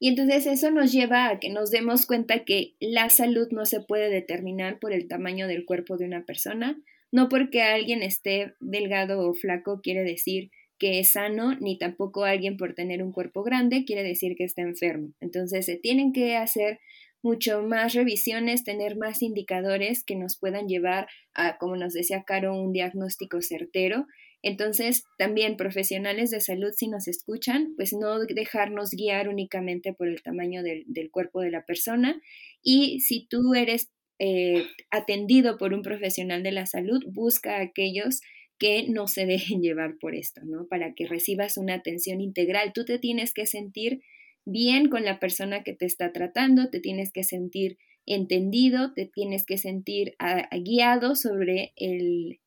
Y 0.00 0.08
entonces 0.08 0.46
eso 0.46 0.70
nos 0.70 0.92
lleva 0.92 1.28
a 1.28 1.38
que 1.38 1.50
nos 1.50 1.70
demos 1.70 2.04
cuenta 2.06 2.44
que 2.44 2.74
la 2.80 3.08
salud 3.10 3.48
no 3.52 3.64
se 3.64 3.80
puede 3.80 4.10
determinar 4.10 4.78
por 4.78 4.92
el 4.92 5.08
tamaño 5.08 5.46
del 5.46 5.64
cuerpo 5.64 5.96
de 5.96 6.04
una 6.04 6.24
persona, 6.24 6.76
no 7.12 7.28
porque 7.28 7.62
alguien 7.62 8.02
esté 8.02 8.54
delgado 8.60 9.20
o 9.20 9.34
flaco 9.34 9.80
quiere 9.82 10.02
decir 10.02 10.50
que 10.78 10.98
es 10.98 11.12
sano, 11.12 11.54
ni 11.60 11.78
tampoco 11.78 12.24
alguien 12.24 12.56
por 12.56 12.74
tener 12.74 13.02
un 13.02 13.12
cuerpo 13.12 13.42
grande 13.44 13.84
quiere 13.84 14.02
decir 14.02 14.34
que 14.36 14.44
está 14.44 14.62
enfermo. 14.62 15.14
Entonces 15.20 15.64
se 15.64 15.76
tienen 15.76 16.12
que 16.12 16.36
hacer 16.36 16.80
mucho 17.24 17.62
más 17.62 17.94
revisiones, 17.94 18.64
tener 18.64 18.96
más 18.96 19.22
indicadores 19.22 20.04
que 20.04 20.14
nos 20.14 20.36
puedan 20.38 20.68
llevar 20.68 21.08
a, 21.32 21.56
como 21.56 21.74
nos 21.74 21.94
decía 21.94 22.22
Caro, 22.24 22.54
un 22.54 22.72
diagnóstico 22.72 23.40
certero. 23.40 24.06
Entonces, 24.42 25.04
también 25.16 25.56
profesionales 25.56 26.30
de 26.30 26.42
salud, 26.42 26.72
si 26.76 26.86
nos 26.86 27.08
escuchan, 27.08 27.72
pues 27.76 27.94
no 27.94 28.18
dejarnos 28.20 28.90
guiar 28.90 29.30
únicamente 29.30 29.94
por 29.94 30.06
el 30.06 30.22
tamaño 30.22 30.62
del, 30.62 31.10
cuerpo 31.10 31.40
de 31.40 31.50
la 31.50 31.64
persona. 31.64 32.20
Y 32.62 33.00
si 33.00 33.26
tú 33.26 33.54
eres 33.54 33.90
eh, 34.18 34.66
atendido 34.90 35.56
por 35.56 35.72
un 35.72 35.80
profesional 35.80 36.42
de 36.42 36.52
la 36.52 36.66
salud, 36.66 37.02
busca 37.06 37.56
a 37.56 37.62
aquellos 37.62 38.20
que 38.58 38.86
no 38.86 39.08
se 39.08 39.24
dejen 39.24 39.62
llevar 39.62 39.96
por 39.98 40.14
esto, 40.14 40.42
¿no? 40.44 40.66
Para 40.68 40.92
que 40.92 41.06
recibas 41.06 41.56
una 41.56 41.72
atención 41.72 42.20
integral. 42.20 42.72
Tú 42.74 42.84
te 42.84 42.98
tienes 42.98 43.32
que 43.32 43.46
sentir 43.46 44.02
bien 44.44 44.88
con 44.88 45.04
la 45.04 45.18
persona 45.18 45.62
que 45.62 45.72
te 45.72 45.86
está 45.86 46.12
tratando, 46.12 46.70
te 46.70 46.80
tienes 46.80 47.12
que 47.12 47.24
sentir 47.24 47.78
entendido, 48.06 48.92
te 48.92 49.06
tienes 49.06 49.46
que 49.46 49.56
sentir 49.56 50.14
ah, 50.18 50.48
guiado 50.52 51.14
sobre 51.14 51.72
el 51.76 52.40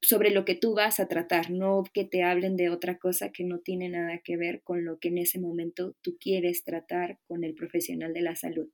sobre 0.00 0.30
lo 0.30 0.44
que 0.44 0.54
tú 0.54 0.74
vas 0.74 1.00
a 1.00 1.08
tratar, 1.08 1.50
no 1.50 1.82
que 1.92 2.04
te 2.04 2.22
hablen 2.22 2.56
de 2.56 2.70
otra 2.70 2.98
cosa 2.98 3.32
que 3.32 3.44
no 3.44 3.58
tiene 3.58 3.88
nada 3.88 4.18
que 4.22 4.36
ver 4.36 4.62
con 4.62 4.84
lo 4.84 4.98
que 4.98 5.08
en 5.08 5.18
ese 5.18 5.40
momento 5.40 5.96
tú 6.02 6.16
quieres 6.20 6.62
tratar 6.62 7.18
con 7.26 7.42
el 7.42 7.54
profesional 7.54 8.14
de 8.14 8.22
la 8.22 8.36
salud. 8.36 8.68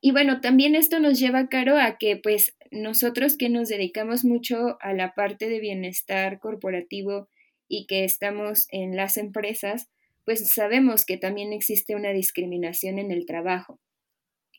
Y 0.00 0.12
bueno, 0.12 0.40
también 0.40 0.74
esto 0.74 0.98
nos 0.98 1.18
lleva, 1.18 1.48
Caro, 1.48 1.78
a 1.78 1.98
que 1.98 2.16
pues 2.16 2.56
nosotros 2.70 3.36
que 3.36 3.50
nos 3.50 3.68
dedicamos 3.68 4.24
mucho 4.24 4.78
a 4.80 4.94
la 4.94 5.12
parte 5.14 5.50
de 5.50 5.60
bienestar 5.60 6.40
corporativo 6.40 7.28
y 7.68 7.86
que 7.86 8.04
estamos 8.04 8.66
en 8.70 8.96
las 8.96 9.18
empresas, 9.18 9.90
pues 10.30 10.48
sabemos 10.48 11.04
que 11.04 11.16
también 11.16 11.52
existe 11.52 11.96
una 11.96 12.12
discriminación 12.12 13.00
en 13.00 13.10
el 13.10 13.26
trabajo. 13.26 13.80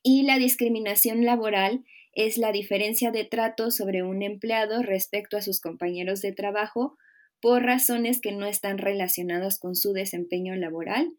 Y 0.04 0.24
la 0.24 0.38
discriminación 0.38 1.24
laboral 1.24 1.86
es 2.12 2.38
la 2.38 2.52
diferencia 2.52 3.10
de 3.10 3.24
trato 3.24 3.72
sobre 3.72 4.04
un 4.04 4.22
empleado 4.22 4.84
respecto 4.84 5.38
a 5.38 5.42
sus 5.42 5.62
compañeros 5.62 6.22
de 6.22 6.34
trabajo 6.34 6.98
por 7.40 7.64
razones 7.64 8.20
que 8.20 8.34
no 8.34 8.48
están 8.48 8.80
relacionadas 8.80 9.60
con 9.60 9.76
su 9.76 9.94
desempeño 9.94 10.58
laboral 10.58 11.10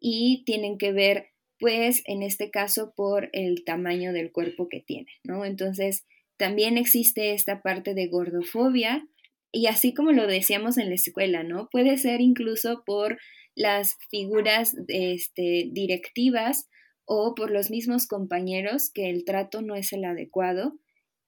y 0.00 0.42
tienen 0.44 0.76
que 0.76 0.90
ver, 0.90 1.28
pues, 1.60 2.02
en 2.04 2.24
este 2.24 2.50
caso, 2.50 2.92
por 2.96 3.30
el 3.32 3.62
tamaño 3.62 4.12
del 4.12 4.32
cuerpo 4.32 4.68
que 4.68 4.80
tiene, 4.80 5.12
¿no? 5.22 5.44
Entonces, 5.44 6.04
también 6.36 6.78
existe 6.78 7.32
esta 7.32 7.62
parte 7.62 7.94
de 7.94 8.08
gordofobia 8.08 9.06
y 9.52 9.66
así 9.66 9.94
como 9.94 10.10
lo 10.10 10.26
decíamos 10.26 10.78
en 10.78 10.88
la 10.88 10.96
escuela, 10.96 11.44
¿no? 11.44 11.68
Puede 11.70 11.96
ser 11.96 12.20
incluso 12.20 12.82
por 12.84 13.18
las 13.60 13.98
figuras 14.08 14.74
este, 14.88 15.68
directivas 15.70 16.68
o 17.04 17.34
por 17.34 17.50
los 17.50 17.70
mismos 17.70 18.06
compañeros 18.06 18.90
que 18.90 19.10
el 19.10 19.24
trato 19.24 19.60
no 19.60 19.74
es 19.76 19.92
el 19.92 20.04
adecuado 20.04 20.78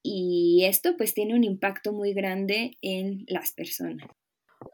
y 0.03 0.65
esto 0.65 0.97
pues 0.97 1.13
tiene 1.13 1.35
un 1.35 1.45
impacto 1.45 1.93
muy 1.93 2.15
grande 2.15 2.79
en 2.81 3.25
las 3.29 3.53
personas. 3.53 4.09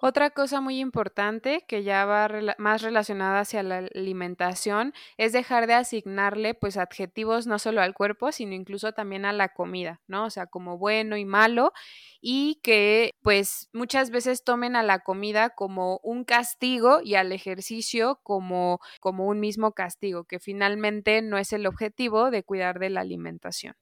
Otra 0.00 0.30
cosa 0.30 0.60
muy 0.60 0.78
importante 0.78 1.64
que 1.66 1.82
ya 1.82 2.04
va 2.04 2.28
más 2.58 2.82
relacionada 2.82 3.40
hacia 3.40 3.64
la 3.64 3.78
alimentación 3.78 4.92
es 5.16 5.32
dejar 5.32 5.66
de 5.66 5.74
asignarle 5.74 6.54
pues 6.54 6.76
adjetivos 6.76 7.48
no 7.48 7.58
solo 7.58 7.80
al 7.82 7.94
cuerpo, 7.94 8.30
sino 8.30 8.54
incluso 8.54 8.92
también 8.92 9.24
a 9.24 9.32
la 9.32 9.48
comida, 9.48 10.00
¿no? 10.06 10.26
O 10.26 10.30
sea, 10.30 10.46
como 10.46 10.78
bueno 10.78 11.16
y 11.16 11.24
malo 11.24 11.72
y 12.20 12.60
que 12.62 13.14
pues 13.22 13.70
muchas 13.72 14.10
veces 14.10 14.44
tomen 14.44 14.76
a 14.76 14.84
la 14.84 15.00
comida 15.00 15.50
como 15.50 15.98
un 16.04 16.22
castigo 16.24 17.00
y 17.02 17.16
al 17.16 17.32
ejercicio 17.32 18.20
como 18.22 18.78
como 19.00 19.26
un 19.26 19.40
mismo 19.40 19.72
castigo, 19.72 20.24
que 20.24 20.38
finalmente 20.38 21.22
no 21.22 21.38
es 21.38 21.52
el 21.52 21.66
objetivo 21.66 22.30
de 22.30 22.44
cuidar 22.44 22.78
de 22.78 22.90
la 22.90 23.00
alimentación. 23.00 23.74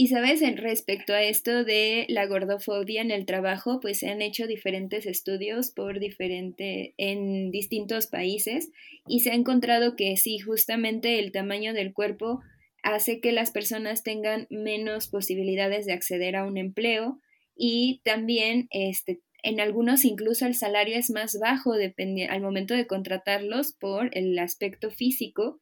Y 0.00 0.06
sabes, 0.06 0.40
respecto 0.56 1.12
a 1.12 1.22
esto 1.22 1.62
de 1.62 2.06
la 2.08 2.24
gordofobia 2.24 3.02
en 3.02 3.10
el 3.10 3.26
trabajo, 3.26 3.80
pues 3.80 3.98
se 3.98 4.08
han 4.08 4.22
hecho 4.22 4.46
diferentes 4.46 5.04
estudios 5.04 5.72
por 5.72 6.00
diferente, 6.00 6.94
en 6.96 7.50
distintos 7.50 8.06
países 8.06 8.70
y 9.06 9.20
se 9.20 9.30
ha 9.30 9.34
encontrado 9.34 9.96
que 9.96 10.16
sí, 10.16 10.38
justamente 10.38 11.18
el 11.18 11.32
tamaño 11.32 11.74
del 11.74 11.92
cuerpo 11.92 12.40
hace 12.82 13.20
que 13.20 13.32
las 13.32 13.50
personas 13.50 14.02
tengan 14.02 14.46
menos 14.48 15.06
posibilidades 15.08 15.84
de 15.84 15.92
acceder 15.92 16.34
a 16.34 16.46
un 16.46 16.56
empleo 16.56 17.20
y 17.54 18.00
también 18.02 18.68
este, 18.70 19.20
en 19.42 19.60
algunos 19.60 20.06
incluso 20.06 20.46
el 20.46 20.54
salario 20.54 20.96
es 20.96 21.10
más 21.10 21.38
bajo 21.38 21.74
al 21.74 22.40
momento 22.40 22.72
de 22.72 22.86
contratarlos 22.86 23.74
por 23.74 24.08
el 24.16 24.38
aspecto 24.38 24.90
físico 24.90 25.60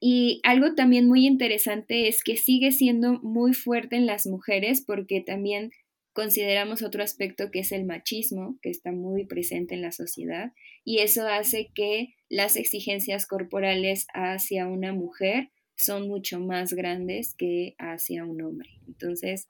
y 0.00 0.40
algo 0.44 0.74
también 0.74 1.06
muy 1.06 1.26
interesante 1.26 2.08
es 2.08 2.24
que 2.24 2.38
sigue 2.38 2.72
siendo 2.72 3.20
muy 3.20 3.52
fuerte 3.52 3.96
en 3.96 4.06
las 4.06 4.26
mujeres 4.26 4.82
porque 4.84 5.20
también 5.20 5.72
consideramos 6.14 6.82
otro 6.82 7.02
aspecto 7.02 7.50
que 7.50 7.60
es 7.60 7.70
el 7.70 7.84
machismo, 7.84 8.58
que 8.62 8.70
está 8.70 8.92
muy 8.92 9.26
presente 9.26 9.74
en 9.74 9.82
la 9.82 9.92
sociedad, 9.92 10.52
y 10.84 10.98
eso 10.98 11.28
hace 11.28 11.70
que 11.74 12.14
las 12.28 12.56
exigencias 12.56 13.26
corporales 13.26 14.06
hacia 14.14 14.66
una 14.66 14.92
mujer 14.92 15.50
son 15.76 16.08
mucho 16.08 16.40
más 16.40 16.72
grandes 16.72 17.34
que 17.34 17.74
hacia 17.78 18.24
un 18.24 18.42
hombre. 18.42 18.70
Entonces, 18.88 19.48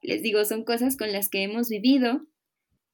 les 0.00 0.22
digo, 0.22 0.44
son 0.44 0.64
cosas 0.64 0.96
con 0.96 1.12
las 1.12 1.28
que 1.28 1.42
hemos 1.42 1.68
vivido 1.68 2.26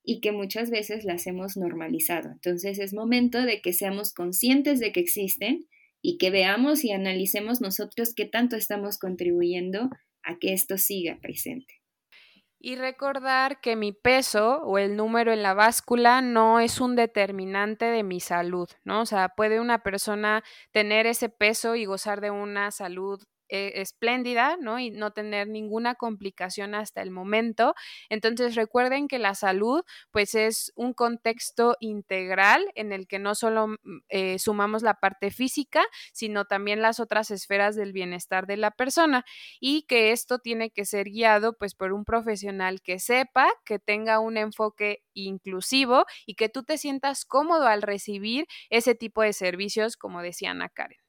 y 0.03 0.21
que 0.21 0.33
muchas 0.33 0.71
veces 0.71 1.05
las 1.05 1.27
hemos 1.27 1.57
normalizado. 1.57 2.31
Entonces, 2.31 2.79
es 2.79 2.93
momento 2.93 3.43
de 3.43 3.61
que 3.61 3.73
seamos 3.73 4.13
conscientes 4.13 4.81
de 4.81 4.93
que 4.93 5.01
existen 5.01 5.67
y 6.07 6.19
que 6.19 6.31
veamos 6.31 6.85
y 6.85 6.93
analicemos 6.93 7.63
nosotros 7.63 8.13
qué 8.15 8.27
tanto 8.27 8.57
estamos 8.57 8.99
contribuyendo 8.99 9.89
a 10.23 10.39
que 10.39 10.53
esto 10.53 10.77
siga 10.77 11.19
presente. 11.23 11.81
Y 12.61 12.77
recordar 12.77 13.63
que 13.63 13.75
mi 13.75 13.93
peso 13.93 14.61
o 14.65 14.77
el 14.77 14.97
número 14.97 15.33
en 15.33 15.43
la 15.43 15.55
báscula 15.55 16.21
no 16.21 16.61
es 16.61 16.79
un 16.83 16.95
determinante 16.95 17.87
de 17.87 18.03
mi 18.03 18.21
salud, 18.21 18.69
¿no? 18.85 19.01
O 19.01 19.07
sea, 19.07 19.31
puede 19.31 19.61
una 19.61 19.83
persona 19.83 20.45
tener 20.73 21.07
ese 21.07 21.31
peso 21.31 21.75
y 21.75 21.87
gozar 21.87 22.21
de 22.21 22.31
una 22.31 22.71
salud 22.71 23.23
eh, 23.55 23.81
espléndida, 23.81 24.57
¿no? 24.61 24.81
Y 24.81 24.91
no 24.91 25.13
tener 25.13 25.47
ninguna 25.47 25.95
complicación 25.95 26.75
hasta 26.75 27.03
el 27.03 27.13
momento. 27.13 27.75
Entonces 28.09 28.57
recuerden 28.57 29.07
que 29.07 29.21
la 29.21 29.37
salud, 29.37 29.83
pues 30.11 30.35
es 30.35 30.73
un 30.75 30.93
contexto 30.93 31.77
integral 31.79 32.67
en 32.75 32.91
el 32.91 33.07
que 33.07 33.21
no 33.21 33.37
solo 33.37 33.69
mm, 33.69 33.77
eh, 34.09 34.39
sumamos 34.41 34.83
la 34.83 34.95
parte 34.95 35.31
física, 35.31 35.85
sino 36.13 36.47
también 36.47 36.83
las 36.83 36.99
otras 36.99 37.31
esferas 37.31 37.77
del 37.77 37.93
bienestar 37.93 38.49
de 38.49 38.57
la 38.57 38.73
persona 38.73 39.25
y 39.61 39.83
que 39.83 40.11
esto 40.11 40.41
tiene 40.41 40.71
que 40.71 40.85
ser 40.85 41.11
guiado 41.11 41.57
pues 41.57 41.77
por 41.77 41.93
un 41.93 42.05
profesional 42.05 42.81
que 42.83 42.99
sepa, 42.99 43.49
que 43.65 43.79
tenga 43.79 44.19
un 44.19 44.37
enfoque 44.37 45.05
inclusivo 45.13 46.07
y 46.27 46.35
que 46.35 46.49
tú 46.49 46.65
te 46.65 46.77
sientas 46.77 47.25
cómodo 47.25 47.69
al 47.69 47.83
recibir 47.83 48.47
ese 48.69 48.97
tipo 48.97 49.23
de 49.23 49.33
servicios, 49.33 49.97
como 49.97 50.23
decía 50.23 50.51
Ana 50.51 50.69
Karen. 50.69 51.04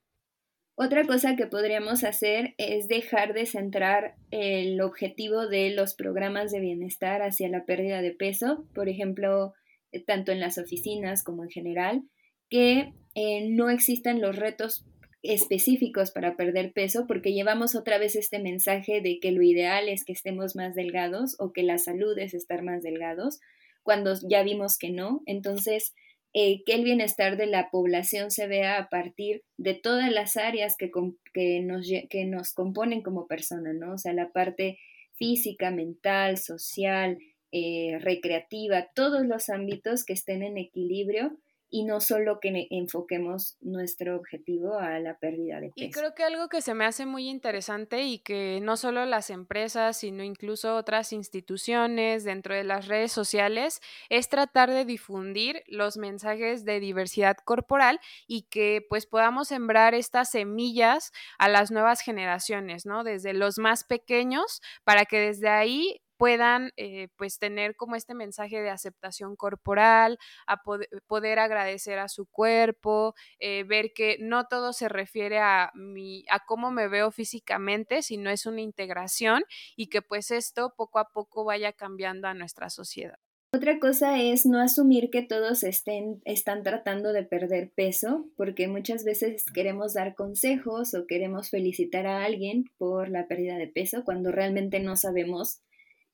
Otra 0.78 1.06
cosa 1.06 1.38
que 1.38 1.48
podríamos 1.48 2.04
hacer 2.04 2.54
es 2.58 2.90
dejar 2.90 3.34
de 3.34 3.46
centrar 3.46 4.16
el 4.32 4.82
objetivo 4.82 5.48
de 5.48 5.70
los 5.70 5.96
programas 5.96 6.52
de 6.52 6.60
bienestar 6.60 7.22
hacia 7.22 7.48
la 7.48 7.64
pérdida 7.66 8.02
de 8.02 8.12
peso, 8.12 8.66
por 8.76 8.90
ejemplo, 8.90 9.54
eh, 9.94 10.04
tanto 10.04 10.34
en 10.34 10.42
las 10.42 10.58
oficinas 10.58 11.24
como 11.24 11.44
en 11.44 11.50
general, 11.50 12.04
que 12.50 12.94
eh, 13.16 13.48
no 13.50 13.70
existan 13.70 14.20
los 14.20 14.36
retos 14.36 14.86
específicos 15.24 16.12
para 16.12 16.36
perder 16.36 16.74
peso 16.74 17.08
porque 17.08 17.34
llevamos 17.34 17.74
otra 17.74 17.98
vez 17.98 18.16
este 18.18 18.40
mensaje 18.40 19.02
de 19.02 19.20
que 19.20 19.32
lo 19.32 19.42
ideal 19.42 19.88
es 19.88 20.04
que 20.04 20.14
estemos 20.14 20.56
más 20.58 20.76
delgados 20.76 21.36
o 21.40 21.54
que 21.54 21.64
la 21.64 21.78
salud 21.78 22.18
es 22.20 22.34
estar 22.34 22.64
más 22.64 22.84
delgados, 22.84 23.40
cuando 23.82 24.14
ya 24.28 24.44
vimos 24.44 24.78
que 24.78 24.90
no. 24.90 25.22
Entonces, 25.26 25.94
eh, 26.38 26.64
que 26.66 26.74
el 26.74 26.84
bienestar 26.84 27.38
de 27.38 27.46
la 27.46 27.72
población 27.72 28.30
se 28.30 28.46
vea 28.46 28.78
a 28.78 28.90
partir 28.90 29.44
de 29.56 29.74
todas 29.74 30.12
las 30.12 30.36
áreas 30.36 30.76
que, 30.76 30.92
que, 31.34 31.62
nos, 31.62 31.88
que 32.10 32.26
nos 32.26 32.52
componen 32.54 33.02
como 33.02 33.26
persona, 33.26 33.72
¿no? 33.72 33.94
O 33.94 33.98
sea, 33.98 34.12
la 34.12 34.34
parte 34.34 34.78
física, 35.14 35.72
mental, 35.72 36.38
social, 36.38 37.20
eh, 37.54 38.00
recreativa, 38.02 38.90
todos 38.94 39.26
los 39.26 39.48
ámbitos 39.48 40.04
que 40.04 40.12
estén 40.12 40.44
en 40.44 40.58
equilibrio 40.58 41.38
y 41.76 41.84
no 41.84 42.00
solo 42.00 42.40
que 42.40 42.68
enfoquemos 42.70 43.58
nuestro 43.60 44.16
objetivo 44.16 44.80
a 44.80 44.98
la 45.00 45.20
pérdida 45.20 45.60
de 45.60 45.72
peso. 45.72 45.88
Y 45.88 45.92
creo 45.92 46.16
que 46.16 46.24
algo 46.24 46.48
que 46.48 46.62
se 46.62 46.74
me 46.74 46.86
hace 46.86 47.06
muy 47.06 47.28
interesante 47.28 48.04
y 48.04 48.20
que 48.20 48.62
no 48.62 48.78
solo 48.78 49.06
las 49.06 49.30
empresas, 49.30 49.98
sino 49.98 50.24
incluso 50.24 50.78
otras 50.78 51.12
instituciones 51.12 52.24
dentro 52.24 52.56
de 52.56 52.64
las 52.64 52.88
redes 52.88 53.12
sociales 53.12 53.82
es 54.08 54.30
tratar 54.30 54.72
de 54.72 54.86
difundir 54.86 55.64
los 55.68 55.98
mensajes 55.98 56.64
de 56.64 56.80
diversidad 56.80 57.36
corporal 57.44 58.00
y 58.26 58.44
que 58.44 58.86
pues 58.88 59.06
podamos 59.06 59.50
sembrar 59.50 59.96
estas 59.96 60.32
semillas 60.32 61.12
a 61.38 61.50
las 61.50 61.72
nuevas 61.72 62.00
generaciones, 62.00 62.86
¿no? 62.86 63.04
Desde 63.04 63.34
los 63.34 63.58
más 63.58 63.84
pequeños 63.84 64.62
para 64.86 65.04
que 65.04 65.20
desde 65.20 65.50
ahí 65.50 66.05
puedan 66.18 66.72
eh, 66.78 67.10
pues 67.18 67.40
tener 67.40 67.76
como 67.76 67.96
este 67.96 68.14
mensaje 68.14 68.62
de 68.62 68.70
aceptación 68.70 69.36
corporal, 69.36 70.18
a 70.48 70.62
poder, 70.64 71.40
agradecer 71.40 72.00
a 72.00 72.08
su 72.08 72.26
cuerpo, 72.26 73.16
eh, 73.40 73.64
ver 73.64 73.94
que 73.94 74.18
no 74.20 74.46
todo 74.48 74.74
se 74.74 74.90
refiere 74.90 75.40
a, 75.40 75.72
mi, 75.74 76.26
a 76.30 76.46
cómo 76.46 76.72
me 76.72 76.88
veo 76.88 77.12
físicamente, 77.12 78.02
sino 78.02 78.30
es 78.30 78.46
una 78.46 78.62
integración 78.62 79.44
y 79.76 79.88
que 79.88 80.02
pues 80.02 80.32
esto 80.32 80.74
poco 80.76 81.00
a 81.00 81.10
poco 81.10 81.44
vaya 81.44 81.74
cambiando 81.74 82.28
a 82.28 82.34
nuestra 82.34 82.70
sociedad. 82.70 83.18
Otra 83.56 83.80
cosa 83.80 84.22
es 84.22 84.46
no 84.46 84.60
asumir 84.60 85.10
que 85.10 85.22
todos 85.22 85.64
estén, 85.64 86.22
están 86.26 86.62
tratando 86.62 87.14
de 87.14 87.24
perder 87.24 87.72
peso, 87.74 88.26
porque 88.36 88.68
muchas 88.68 89.06
veces 89.06 89.46
queremos 89.46 89.94
dar 89.94 90.14
consejos 90.14 90.94
o 90.94 91.08
queremos 91.08 91.52
felicitar 91.52 92.06
a 92.06 92.26
alguien 92.26 92.66
por 92.78 93.08
la 93.08 93.30
pérdida 93.30 93.56
de 93.58 93.68
peso 93.68 94.04
cuando 94.04 94.34
realmente 94.34 94.82
no 94.82 94.98
sabemos 94.98 95.62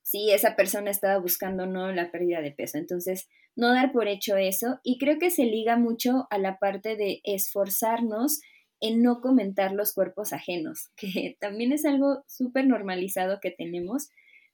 si 0.01 0.31
esa 0.31 0.55
persona 0.55 0.91
estaba 0.91 1.17
buscando 1.19 1.63
o 1.63 1.67
no 1.67 1.91
la 1.91 2.11
pérdida 2.11 2.41
de 2.41 2.51
peso. 2.51 2.77
Entonces, 2.77 3.27
no 3.55 3.73
dar 3.73 3.91
por 3.91 4.07
hecho 4.07 4.37
eso 4.37 4.79
y 4.83 4.97
creo 4.97 5.19
que 5.19 5.31
se 5.31 5.45
liga 5.45 5.77
mucho 5.77 6.27
a 6.29 6.37
la 6.37 6.57
parte 6.57 6.95
de 6.95 7.21
esforzarnos 7.23 8.41
en 8.79 9.03
no 9.03 9.21
comentar 9.21 9.73
los 9.73 9.93
cuerpos 9.93 10.33
ajenos, 10.33 10.89
que 10.95 11.37
también 11.39 11.71
es 11.71 11.85
algo 11.85 12.23
súper 12.27 12.67
normalizado 12.67 13.39
que 13.41 13.51
tenemos, 13.51 14.09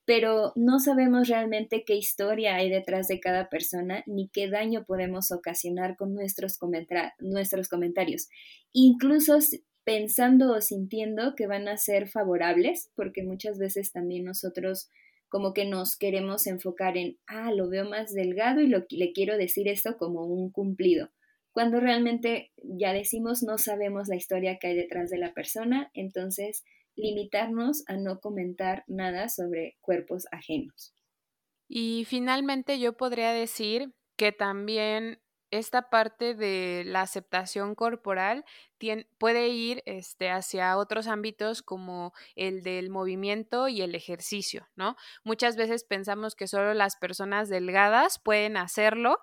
pero 0.06 0.54
no 0.56 0.80
sabemos 0.80 1.28
realmente 1.28 1.84
qué 1.86 1.96
historia 1.96 2.56
hay 2.56 2.70
detrás 2.70 3.08
de 3.10 3.20
cada 3.20 3.50
persona 3.50 4.04
ni 4.06 4.30
qué 4.30 4.50
daño 4.50 4.86
podemos 4.86 5.32
ocasionar 5.32 5.98
con 5.98 6.14
nuestros, 6.14 6.58
nuestros 7.20 7.68
comentarios, 7.68 8.30
incluso 8.72 9.38
pensando 9.84 10.54
o 10.54 10.62
sintiendo 10.62 11.36
que 11.36 11.48
van 11.48 11.68
a 11.68 11.78
ser 11.78 12.08
favorables, 12.08 12.90
porque 12.96 13.24
muchas 13.24 13.58
veces 13.58 13.92
también 13.92 14.24
nosotros 14.26 14.90
como 15.30 15.54
que 15.54 15.66
nos 15.66 15.98
queremos 15.98 16.48
enfocar 16.48 16.98
en, 16.98 17.18
ah, 17.28 17.52
lo 17.52 17.70
veo 17.70 17.90
más 17.90 18.14
delgado 18.14 18.62
y 18.62 18.68
lo, 18.68 18.86
le 18.90 19.12
quiero 19.12 19.38
decir 19.38 19.68
esto 19.68 19.98
como 19.98 20.26
un 20.26 20.52
cumplido, 20.52 21.10
cuando 21.52 21.80
realmente 21.80 22.52
ya 22.58 22.94
decimos 22.94 23.42
no 23.42 23.58
sabemos 23.58 24.08
la 24.08 24.16
historia 24.16 24.60
que 24.60 24.68
hay 24.68 24.76
detrás 24.76 25.10
de 25.10 25.18
la 25.18 25.34
persona, 25.34 25.90
entonces 25.94 26.64
limitarnos 26.96 27.84
a 27.88 27.98
no 27.98 28.20
comentar 28.20 28.84
nada 28.88 29.30
sobre 29.30 29.78
cuerpos 29.82 30.26
ajenos. 30.32 30.94
Y 31.68 32.06
finalmente 32.06 32.80
yo 32.80 32.96
podría 32.96 33.32
decir 33.32 33.94
que 34.16 34.32
también 34.32 35.20
esta 35.52 35.90
parte 35.90 36.34
de 36.36 36.84
la 36.86 37.02
aceptación 37.02 37.76
corporal 37.76 38.46
puede 39.18 39.48
ir 39.48 39.82
este, 39.86 40.30
hacia 40.30 40.78
otros 40.78 41.08
ámbitos 41.08 41.62
como 41.62 42.14
el 42.36 42.62
del 42.64 42.90
movimiento 42.90 43.68
y 43.68 43.82
el 43.82 43.96
ejercicio, 43.96 44.68
¿no? 44.76 44.96
Muchas 45.24 45.56
veces 45.56 45.84
pensamos 45.84 46.36
que 46.36 46.48
solo 46.48 46.74
las 46.74 46.96
personas 46.96 47.50
delgadas 47.50 48.20
pueden 48.20 48.58
hacerlo. 48.58 49.20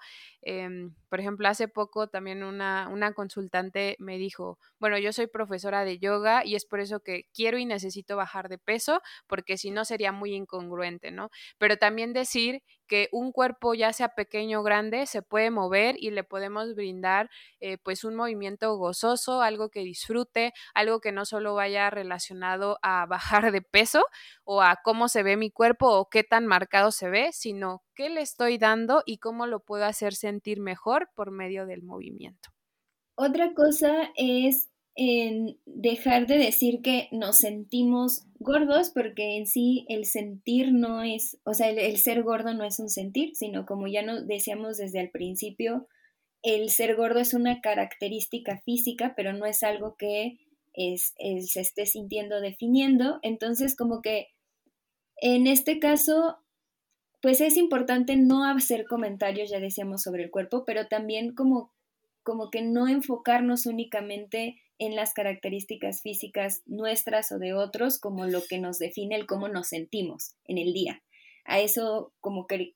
Em, 0.47 0.95
por 1.09 1.21
ejemplo, 1.21 1.49
hace 1.49 1.69
poco 1.69 2.09
también 2.09 2.43
una, 2.45 3.13
consultante 3.15 3.97
me 3.99 4.19
dijo, 4.19 4.59
bueno, 4.79 4.99
yo 4.99 5.11
soy 5.13 5.27
profesora 5.27 5.85
de 5.85 5.99
yoga 5.99 6.45
y 6.45 6.55
es 6.55 6.67
por 6.67 6.81
eso 6.81 7.01
que 7.01 7.25
quiero 7.35 7.57
y 7.57 7.65
necesito 7.65 8.17
bajar 8.17 8.51
de 8.51 8.59
peso, 8.59 9.01
porque 9.27 9.57
si 9.57 9.71
no 9.71 9.87
sería 9.87 10.13
muy 10.13 10.35
incongruente, 10.35 11.11
¿no? 11.13 11.31
Pero 11.57 11.79
también 11.79 12.13
decir 12.13 12.63
que 12.87 13.09
un 13.13 13.33
cuerpo, 13.33 13.73
ya 13.75 13.93
sea 13.95 14.11
pequeño 14.11 14.61
o 14.61 14.63
grande, 14.63 15.07
se 15.07 15.23
puede 15.23 15.51
mover 15.51 15.97
y 15.99 16.11
le 16.11 16.25
podemos 16.25 16.75
brindar 16.75 17.31
eh, 17.61 17.79
pues 17.79 18.05
un 18.05 18.15
movimiento 18.15 18.77
gozoso, 18.77 19.41
algo 19.41 19.71
que 19.71 19.81
disfrute, 19.81 20.53
algo 20.75 21.01
que 21.01 21.13
no 21.13 21.25
solo 21.25 21.55
vaya 21.55 21.89
relacionado 21.89 22.79
a 22.83 23.07
bajar 23.07 23.51
de 23.51 23.63
peso 23.63 24.05
o 24.45 24.61
a 24.61 24.77
cómo 24.85 25.09
se 25.09 25.23
ve 25.23 25.39
mi 25.39 25.51
cuerpo 25.51 25.89
o 25.89 26.11
qué 26.11 26.23
tan 26.23 26.47
marcado 26.47 26.91
se 26.91 27.09
ve, 27.09 27.31
sino 27.33 27.84
qué 27.95 28.09
le 28.09 28.21
estoy 28.21 28.59
dando 28.59 29.03
y 29.07 29.19
cómo 29.19 29.47
lo 29.47 29.61
puedo 29.61 29.85
hacer 29.85 30.15
sentir 30.15 30.61
mejor 30.61 31.11
por 31.15 31.31
medio 31.31 31.67
del 31.67 31.83
movimiento. 31.83 32.51
Otra 33.17 33.55
cosa 33.55 34.11
es 34.17 34.69
en 34.97 35.59
dejar 35.67 36.27
de 36.27 36.39
decir 36.39 36.81
que 36.83 37.09
nos 37.11 37.39
sentimos 37.39 38.27
gordos 38.39 38.91
porque 38.91 39.37
en 39.37 39.47
sí 39.47 39.87
el 39.89 40.05
sentir 40.05 40.73
no 40.73 41.03
es, 41.03 41.39
o 41.45 41.55
sea, 41.55 41.69
el, 41.71 41.97
ser 41.99 42.23
gordo 42.23 42.55
no 42.55 42.65
es 42.65 42.79
un 42.79 42.89
sentir, 42.89 43.35
sino 43.35 43.67
como 43.67 43.89
ya 43.89 44.03
nos 44.03 44.27
decíamos 44.27 44.77
desde 44.77 45.01
el 45.01 45.11
principio, 45.11 45.89
el 46.43 46.71
ser 46.71 46.95
gordo 46.95 47.21
es 47.21 47.35
una 47.35 47.61
característica 47.61 48.61
física, 48.65 49.15
pero 49.17 49.33
no 49.33 49.47
es 49.47 49.63
algo 49.63 49.97
que 49.97 50.39
es, 50.75 51.15
se 51.17 51.61
esté 51.61 51.87
sintiendo 51.87 52.41
definiendo. 52.41 53.19
Entonces, 53.23 53.77
como 53.77 54.03
que 54.03 54.29
en 55.17 55.47
este 55.47 55.79
caso, 55.79 56.37
pues 57.25 57.41
es 57.41 57.57
importante 57.57 58.17
no 58.17 58.45
hacer 58.45 58.85
comentarios, 58.85 59.49
ya 59.49 59.59
decíamos, 59.59 60.03
sobre 60.03 60.25
el 60.25 60.31
cuerpo, 60.31 60.67
pero 60.67 60.89
también 60.89 61.35
como, 61.35 61.73
como 62.23 62.51
que 62.51 62.61
no 62.61 62.87
enfocarnos 62.87 63.65
únicamente 63.65 64.61
en 64.79 64.95
las 64.95 65.15
características 65.15 66.03
físicas 66.03 66.61
nuestras 66.67 67.33
o 67.33 67.39
de 67.39 67.55
otros 67.55 67.99
como 67.99 68.27
lo 68.27 68.43
que 68.43 68.59
nos 68.59 68.79
define 68.79 69.17
el 69.17 69.25
cómo 69.25 69.49
nos 69.49 69.69
sentimos 69.69 70.35
en 70.45 70.59
el 70.59 70.75
día. 70.75 71.03
A 71.47 71.61
eso 71.61 72.13
como 72.21 72.47
que 72.47 72.75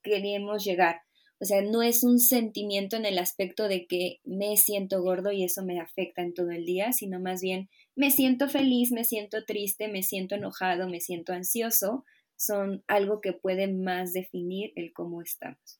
llegar. 0.64 1.02
O 1.40 1.44
sea, 1.44 1.60
no 1.60 1.82
es 1.82 2.02
un 2.02 2.18
sentimiento 2.18 2.96
en 2.96 3.04
el 3.04 3.18
aspecto 3.18 3.68
de 3.68 3.86
que 3.86 4.20
me 4.24 4.56
siento 4.56 5.02
gordo 5.02 5.30
y 5.30 5.44
eso 5.44 5.62
me 5.62 5.78
afecta 5.78 6.22
en 6.22 6.32
todo 6.32 6.52
el 6.52 6.64
día, 6.64 6.92
sino 6.92 7.20
más 7.20 7.42
bien 7.42 7.68
me 7.94 8.10
siento 8.10 8.48
feliz, 8.48 8.92
me 8.92 9.04
siento 9.04 9.44
triste, 9.44 9.88
me 9.88 10.02
siento 10.02 10.36
enojado, 10.36 10.88
me 10.88 11.00
siento 11.00 11.34
ansioso, 11.34 12.06
son 12.38 12.84
algo 12.86 13.20
que 13.20 13.32
puede 13.34 13.72
más 13.72 14.12
definir 14.14 14.72
el 14.76 14.92
cómo 14.92 15.22
estamos. 15.22 15.77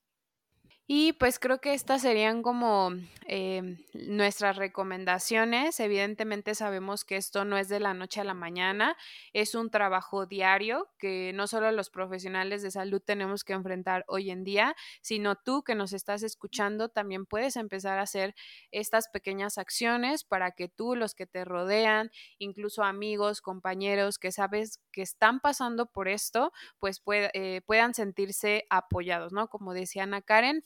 Y 0.90 1.12
pues 1.12 1.38
creo 1.38 1.60
que 1.60 1.74
estas 1.74 2.00
serían 2.00 2.42
como 2.42 2.92
em, 3.26 3.76
nuestras 3.92 4.56
recomendaciones. 4.56 5.78
Evidentemente 5.80 6.54
sabemos 6.54 7.04
que 7.04 7.16
esto 7.16 7.44
no 7.44 7.58
es 7.58 7.68
de 7.68 7.78
la 7.78 7.92
noche 7.92 8.22
a 8.22 8.24
la 8.24 8.32
mañana, 8.32 8.96
es 9.34 9.54
un 9.54 9.68
trabajo 9.70 10.24
diario 10.24 10.88
que 10.98 11.32
no 11.34 11.46
solo 11.46 11.70
los 11.72 11.90
profesionales 11.90 12.62
de 12.62 12.70
salud 12.70 13.02
tenemos 13.04 13.44
que 13.44 13.52
enfrentar 13.52 14.06
hoy 14.08 14.30
en 14.30 14.44
día, 14.44 14.74
sino 15.02 15.36
tú 15.36 15.62
que 15.62 15.74
nos 15.74 15.92
estás 15.92 16.22
escuchando 16.22 16.88
también 16.88 17.26
puedes 17.26 17.56
empezar 17.56 17.98
a 17.98 18.02
hacer 18.02 18.34
estas 18.70 19.08
pequeñas 19.08 19.58
acciones 19.58 20.24
para 20.24 20.52
que 20.52 20.68
tú, 20.68 20.96
los 20.96 21.14
que 21.14 21.26
te 21.26 21.44
rodean, 21.44 22.10
incluso 22.38 22.82
amigos, 22.82 23.42
compañeros 23.42 24.18
que 24.18 24.32
sabes 24.32 24.80
que 24.90 25.02
están 25.02 25.40
pasando 25.40 25.84
por 25.84 26.08
esto, 26.08 26.50
pues 26.78 27.02
eh, 27.12 27.60
puedan 27.66 27.92
sentirse 27.92 28.64
apoyados, 28.70 29.34
¿no? 29.34 29.48
Como 29.48 29.74
decía 29.74 30.04
Ana 30.04 30.22
Karen, 30.22 30.62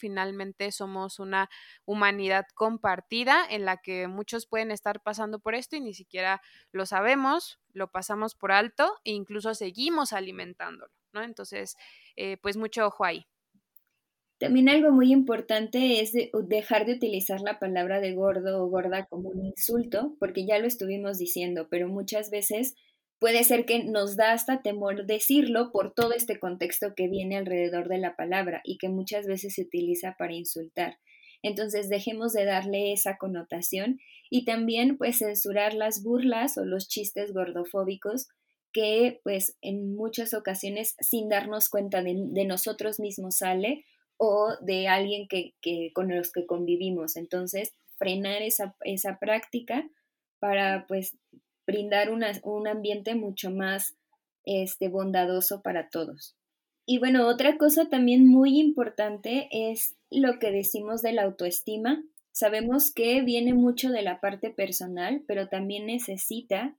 somos 0.70 1.18
una 1.18 1.48
humanidad 1.85 2.44
compartida 2.55 3.44
en 3.48 3.64
la 3.64 3.79
que 3.79 4.09
muchos 4.09 4.46
pueden 4.46 4.70
estar 4.70 5.03
pasando 5.03 5.38
por 5.38 5.55
esto 5.55 5.77
y 5.77 5.81
ni 5.81 5.94
siquiera 5.94 6.40
lo 6.72 6.87
sabemos, 6.87 7.61
lo 7.72 7.90
pasamos 7.90 8.35
por 8.35 8.53
alto 8.53 8.92
e 9.05 9.12
incluso 9.12 9.55
seguimos 9.55 10.12
alimentándolo, 10.12 10.92
¿no? 11.12 11.22
Entonces, 11.22 11.77
eh, 12.16 12.37
pues 12.38 12.57
mucho 12.57 12.87
ojo 12.87 13.05
ahí. 13.05 13.27
También 14.38 14.68
algo 14.68 14.90
muy 14.90 15.12
importante 15.12 16.01
es 16.01 16.12
dejar 16.48 16.85
de 16.85 16.94
utilizar 16.94 17.40
la 17.40 17.61
palabra 17.61 18.01
de 18.01 18.12
gordo 18.12 18.61
o 18.61 18.66
gorda 18.66 19.07
como 19.07 19.29
un 19.29 19.46
insulto, 19.46 20.16
porque 20.18 20.44
ya 20.44 20.59
lo 20.59 20.66
estuvimos 20.66 21.16
diciendo, 21.16 21.68
pero 21.70 21.88
muchas 21.88 22.29
veces 22.29 22.75
puede 23.22 23.44
ser 23.44 23.66
que 23.66 23.85
nos 23.85 24.16
da 24.16 24.32
hasta 24.32 24.62
temor 24.62 25.06
decirlo 25.06 25.70
por 25.70 25.94
todo 25.94 26.12
este 26.12 26.40
contexto 26.40 26.96
que 26.96 27.06
viene 27.06 27.37
alrededor 27.37 27.88
de 27.88 27.98
la 27.98 28.16
palabra 28.16 28.62
y 28.64 28.78
que 28.78 28.88
muchas 28.88 29.28
veces 29.28 29.54
se 29.54 29.62
utiliza 29.62 30.16
para 30.18 30.35
insultar. 30.35 30.98
Entonces 31.40 31.88
dejemos 31.88 32.32
de 32.32 32.44
darle 32.44 32.92
esa 32.92 33.18
connotación 33.18 34.00
y 34.28 34.44
también 34.44 34.98
pues 34.98 35.18
censurar 35.18 35.72
las 35.72 36.02
burlas 36.02 36.58
o 36.58 36.64
los 36.64 36.88
chistes 36.88 37.32
gordofóbicos 37.32 38.26
que 38.72 39.20
pues 39.22 39.56
en 39.61 39.94
muchas 39.94 40.35
ocasiones 40.35 40.96
sin 40.98 41.28
darnos 41.28 41.68
cuenta 41.68 42.02
de, 42.02 42.44
nosotros 42.44 42.98
mismos 42.98 43.37
sale 43.37 43.85
o 44.16 44.56
de 44.62 44.88
alguien 44.88 45.28
que, 45.28 45.54
con 45.94 46.12
los 46.12 46.32
que 46.32 46.44
convivimos. 46.44 47.14
Entonces, 47.14 47.72
frenar 47.98 48.42
esa, 48.42 48.74
esa 48.80 49.20
práctica 49.20 49.88
para 50.40 50.87
pues 50.88 51.16
brindar 51.72 52.11
un 52.11 52.68
ambiente 52.68 53.14
mucho 53.14 53.50
más 53.50 53.96
este, 54.44 54.88
bondadoso 54.88 55.62
para 55.62 55.88
todos. 55.88 56.37
Y 56.85 56.98
bueno, 56.98 57.28
otra 57.28 57.58
cosa 57.58 57.88
también 57.88 58.26
muy 58.26 58.61
importante 58.61 59.48
es 59.50 59.96
lo 60.11 60.38
que 60.38 60.50
decimos 60.50 61.00
de 61.02 61.12
la 61.12 61.22
autoestima. 61.22 62.02
Sabemos 62.32 62.92
que 62.92 63.22
viene 63.22 63.54
mucho 63.54 63.90
de 63.90 64.02
la 64.02 64.20
parte 64.20 64.50
personal, 64.50 65.22
pero 65.26 65.48
también 65.48 65.87
necesita 65.87 66.76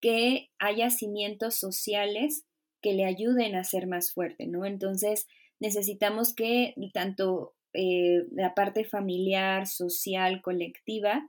que 0.00 0.50
haya 0.58 0.90
cimientos 0.90 1.54
sociales 1.54 2.44
que 2.82 2.94
le 2.94 3.04
ayuden 3.04 3.54
a 3.54 3.64
ser 3.64 3.86
más 3.86 4.12
fuerte, 4.12 4.46
¿no? 4.46 4.66
Entonces, 4.66 5.26
necesitamos 5.60 6.34
que 6.34 6.74
tanto 6.92 7.54
eh, 7.72 8.24
la 8.32 8.54
parte 8.54 8.84
familiar, 8.84 9.66
social, 9.66 10.42
colectiva, 10.42 11.26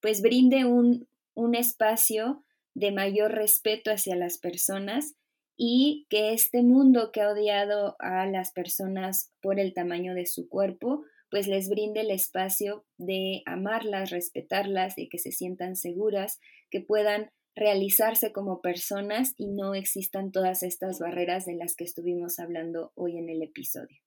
pues 0.00 0.20
brinde 0.20 0.64
un, 0.64 1.08
un 1.34 1.54
espacio 1.54 2.44
de 2.78 2.92
mayor 2.92 3.32
respeto 3.32 3.90
hacia 3.90 4.14
las 4.14 4.38
personas 4.38 5.14
y 5.56 6.06
que 6.08 6.32
este 6.32 6.62
mundo 6.62 7.10
que 7.12 7.20
ha 7.20 7.30
odiado 7.30 7.96
a 7.98 8.26
las 8.26 8.52
personas 8.52 9.32
por 9.42 9.58
el 9.58 9.74
tamaño 9.74 10.14
de 10.14 10.26
su 10.26 10.48
cuerpo, 10.48 11.04
pues 11.28 11.48
les 11.48 11.68
brinde 11.68 12.02
el 12.02 12.12
espacio 12.12 12.86
de 12.96 13.42
amarlas, 13.46 14.10
respetarlas 14.10 14.96
y 14.96 15.08
que 15.08 15.18
se 15.18 15.32
sientan 15.32 15.74
seguras, 15.74 16.38
que 16.70 16.80
puedan 16.80 17.30
realizarse 17.56 18.32
como 18.32 18.60
personas 18.60 19.34
y 19.36 19.48
no 19.48 19.74
existan 19.74 20.30
todas 20.30 20.62
estas 20.62 21.00
barreras 21.00 21.44
de 21.44 21.56
las 21.56 21.74
que 21.74 21.82
estuvimos 21.82 22.38
hablando 22.38 22.92
hoy 22.94 23.18
en 23.18 23.28
el 23.28 23.42
episodio. 23.42 23.98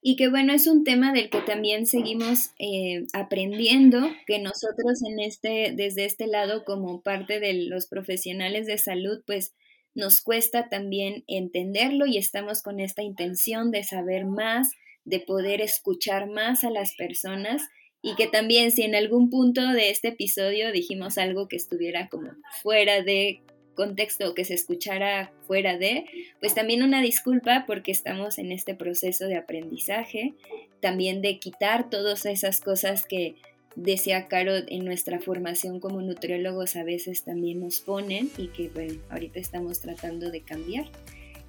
Y 0.00 0.16
que 0.16 0.28
bueno, 0.28 0.52
es 0.52 0.66
un 0.66 0.84
tema 0.84 1.12
del 1.12 1.28
que 1.28 1.40
también 1.40 1.86
seguimos 1.86 2.50
eh, 2.58 3.06
aprendiendo, 3.12 3.98
que 4.26 4.38
nosotros 4.38 5.02
en 5.04 5.18
este, 5.20 5.72
desde 5.74 6.04
este 6.04 6.26
lado, 6.26 6.64
como 6.64 7.02
parte 7.02 7.40
de 7.40 7.54
los 7.54 7.88
profesionales 7.88 8.66
de 8.66 8.78
salud, 8.78 9.22
pues 9.26 9.54
nos 9.94 10.22
cuesta 10.22 10.68
también 10.68 11.24
entenderlo 11.26 12.06
y 12.06 12.18
estamos 12.18 12.62
con 12.62 12.78
esta 12.78 13.02
intención 13.02 13.72
de 13.72 13.82
saber 13.82 14.26
más, 14.26 14.70
de 15.04 15.18
poder 15.18 15.60
escuchar 15.60 16.28
más 16.28 16.62
a 16.62 16.70
las 16.70 16.94
personas 16.94 17.62
y 18.00 18.14
que 18.14 18.28
también 18.28 18.70
si 18.70 18.82
en 18.82 18.94
algún 18.94 19.28
punto 19.28 19.66
de 19.72 19.90
este 19.90 20.08
episodio 20.08 20.70
dijimos 20.70 21.18
algo 21.18 21.48
que 21.48 21.56
estuviera 21.56 22.08
como 22.08 22.30
fuera 22.62 23.02
de 23.02 23.42
contexto 23.78 24.34
que 24.34 24.44
se 24.44 24.54
escuchara 24.54 25.30
fuera 25.46 25.78
de, 25.78 26.04
pues 26.40 26.52
también 26.52 26.82
una 26.82 27.00
disculpa 27.00 27.62
porque 27.64 27.92
estamos 27.92 28.38
en 28.38 28.50
este 28.50 28.74
proceso 28.74 29.26
de 29.26 29.36
aprendizaje, 29.36 30.34
también 30.80 31.22
de 31.22 31.38
quitar 31.38 31.88
todas 31.88 32.26
esas 32.26 32.60
cosas 32.60 33.06
que 33.06 33.36
decía 33.76 34.26
Caro 34.26 34.54
en 34.66 34.84
nuestra 34.84 35.20
formación 35.20 35.78
como 35.78 36.02
nutriólogos 36.02 36.74
a 36.74 36.82
veces 36.82 37.22
también 37.22 37.60
nos 37.60 37.78
ponen 37.78 38.28
y 38.36 38.48
que 38.48 38.68
bueno, 38.68 39.00
ahorita 39.10 39.38
estamos 39.38 39.80
tratando 39.80 40.32
de 40.32 40.40
cambiar. 40.40 40.86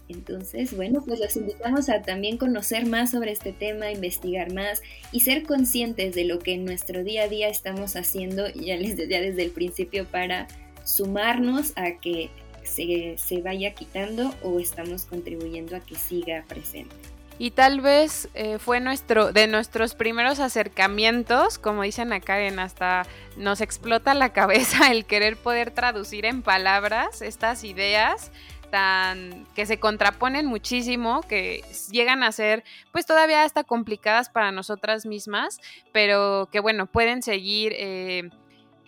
Entonces, 0.07 0.75
bueno, 0.75 1.03
pues 1.03 1.19
los 1.19 1.35
invitamos 1.35 1.89
a 1.89 2.03
también 2.03 2.37
conocer 2.37 2.85
más 2.85 3.09
sobre 3.09 3.31
este 3.31 3.53
tema, 3.53 3.91
investigar 3.91 4.53
más 4.53 4.83
y 5.11 5.21
ser 5.21 5.41
conscientes 5.43 6.13
de 6.13 6.25
lo 6.25 6.37
que 6.37 6.53
en 6.53 6.65
nuestro 6.65 7.03
día 7.03 7.23
a 7.23 7.27
día 7.27 7.49
estamos 7.49 7.95
haciendo, 7.95 8.47
ya 8.49 8.77
les 8.77 8.97
decía 8.97 9.19
desde 9.19 9.43
el 9.43 9.51
principio, 9.51 10.05
para 10.05 10.47
sumarnos 10.89 11.73
a 11.75 11.99
que 11.99 12.30
se, 12.63 13.15
se 13.17 13.41
vaya 13.41 13.73
quitando 13.73 14.34
o 14.43 14.60
estamos 14.60 15.06
contribuyendo 15.06 15.75
a 15.75 15.80
que 15.80 15.95
siga 15.95 16.43
presente. 16.47 16.95
Y 17.38 17.52
tal 17.52 17.80
vez 17.80 18.28
eh, 18.34 18.60
fue 18.60 18.82
nuestro, 18.82 19.32
de 19.32 19.47
nuestros 19.47 19.95
primeros 19.95 20.39
acercamientos, 20.41 21.58
como 21.58 21.84
dicen 21.84 22.12
acá 22.12 22.41
en 22.41 22.60
hasta 22.60 23.06
nos 23.38 23.62
explota 23.62 24.13
la 24.13 24.34
cabeza 24.34 24.91
el 24.91 25.06
querer 25.06 25.38
poder 25.38 25.71
traducir 25.71 26.25
en 26.25 26.41
palabras 26.41 27.21
estas 27.21 27.63
ideas 27.63 28.32
tan 28.69 29.47
que 29.56 29.65
se 29.65 29.80
contraponen 29.80 30.45
muchísimo, 30.45 31.21
que 31.21 31.63
llegan 31.91 32.23
a 32.23 32.32
ser 32.32 32.63
pues 32.91 33.06
todavía 33.06 33.43
hasta 33.43 33.63
complicadas 33.63 34.30
para 34.30 34.52
nosotras 34.52 35.06
mismas, 35.06 35.60
pero 35.91 36.49
que 36.52 36.60
bueno, 36.60 36.86
pueden 36.88 37.23
seguir 37.23 37.73
eh, 37.78 38.30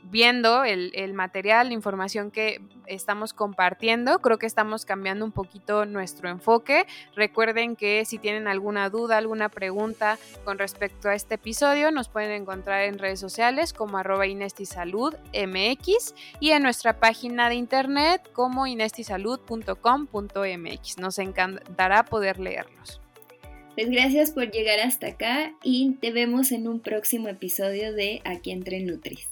viendo 0.04 0.64
el, 0.64 1.14
material, 1.14 1.68
la 1.68 1.74
información 1.74 2.32
que 2.32 2.62
estamos 2.86 3.34
compartiendo. 3.34 4.20
Creo 4.20 4.38
que 4.38 4.46
estamos 4.46 4.86
cambiando 4.86 5.26
un 5.26 5.32
poquito 5.32 5.86
nuestro 5.86 6.30
enfoque. 6.30 6.86
Recuerden 7.16 7.76
que 7.76 8.06
si 8.06 8.18
tienen 8.18 8.48
alguna 8.48 8.90
duda, 8.90 9.18
alguna 9.18 9.50
pregunta 9.50 10.18
con 10.44 10.58
respecto 10.58 11.10
a 11.10 11.16
este 11.16 11.36
episodio, 11.36 11.92
nos 11.92 12.10
pueden 12.10 12.32
encontrar 12.32 12.84
en 12.84 13.00
redes 13.00 13.20
sociales 13.20 13.74
como 13.74 13.98
arroba 13.98 14.28
inestisaludmx 14.28 16.16
y 16.40 16.52
en 16.52 16.64
nuestra 16.64 17.00
página 17.00 17.50
de 17.50 17.56
internet 17.56 18.30
como 18.34 18.68
inestisalud.com.mx. 18.68 20.98
Nos 20.98 21.20
encantará 21.20 22.06
poder 22.06 22.40
leerlos. 22.40 23.02
Pues 23.76 23.90
gracias 23.90 24.32
por 24.32 24.52
llegar 24.52 24.80
hasta 24.80 25.08
acá 25.08 25.54
y 25.64 25.94
te 26.02 26.12
vemos 26.12 26.52
en 26.52 26.68
un 26.68 26.82
próximo 26.82 27.30
episodio 27.30 27.94
de 27.94 28.22
Aquí 28.26 28.52
entre 28.52 28.82
Nutris. 28.82 29.30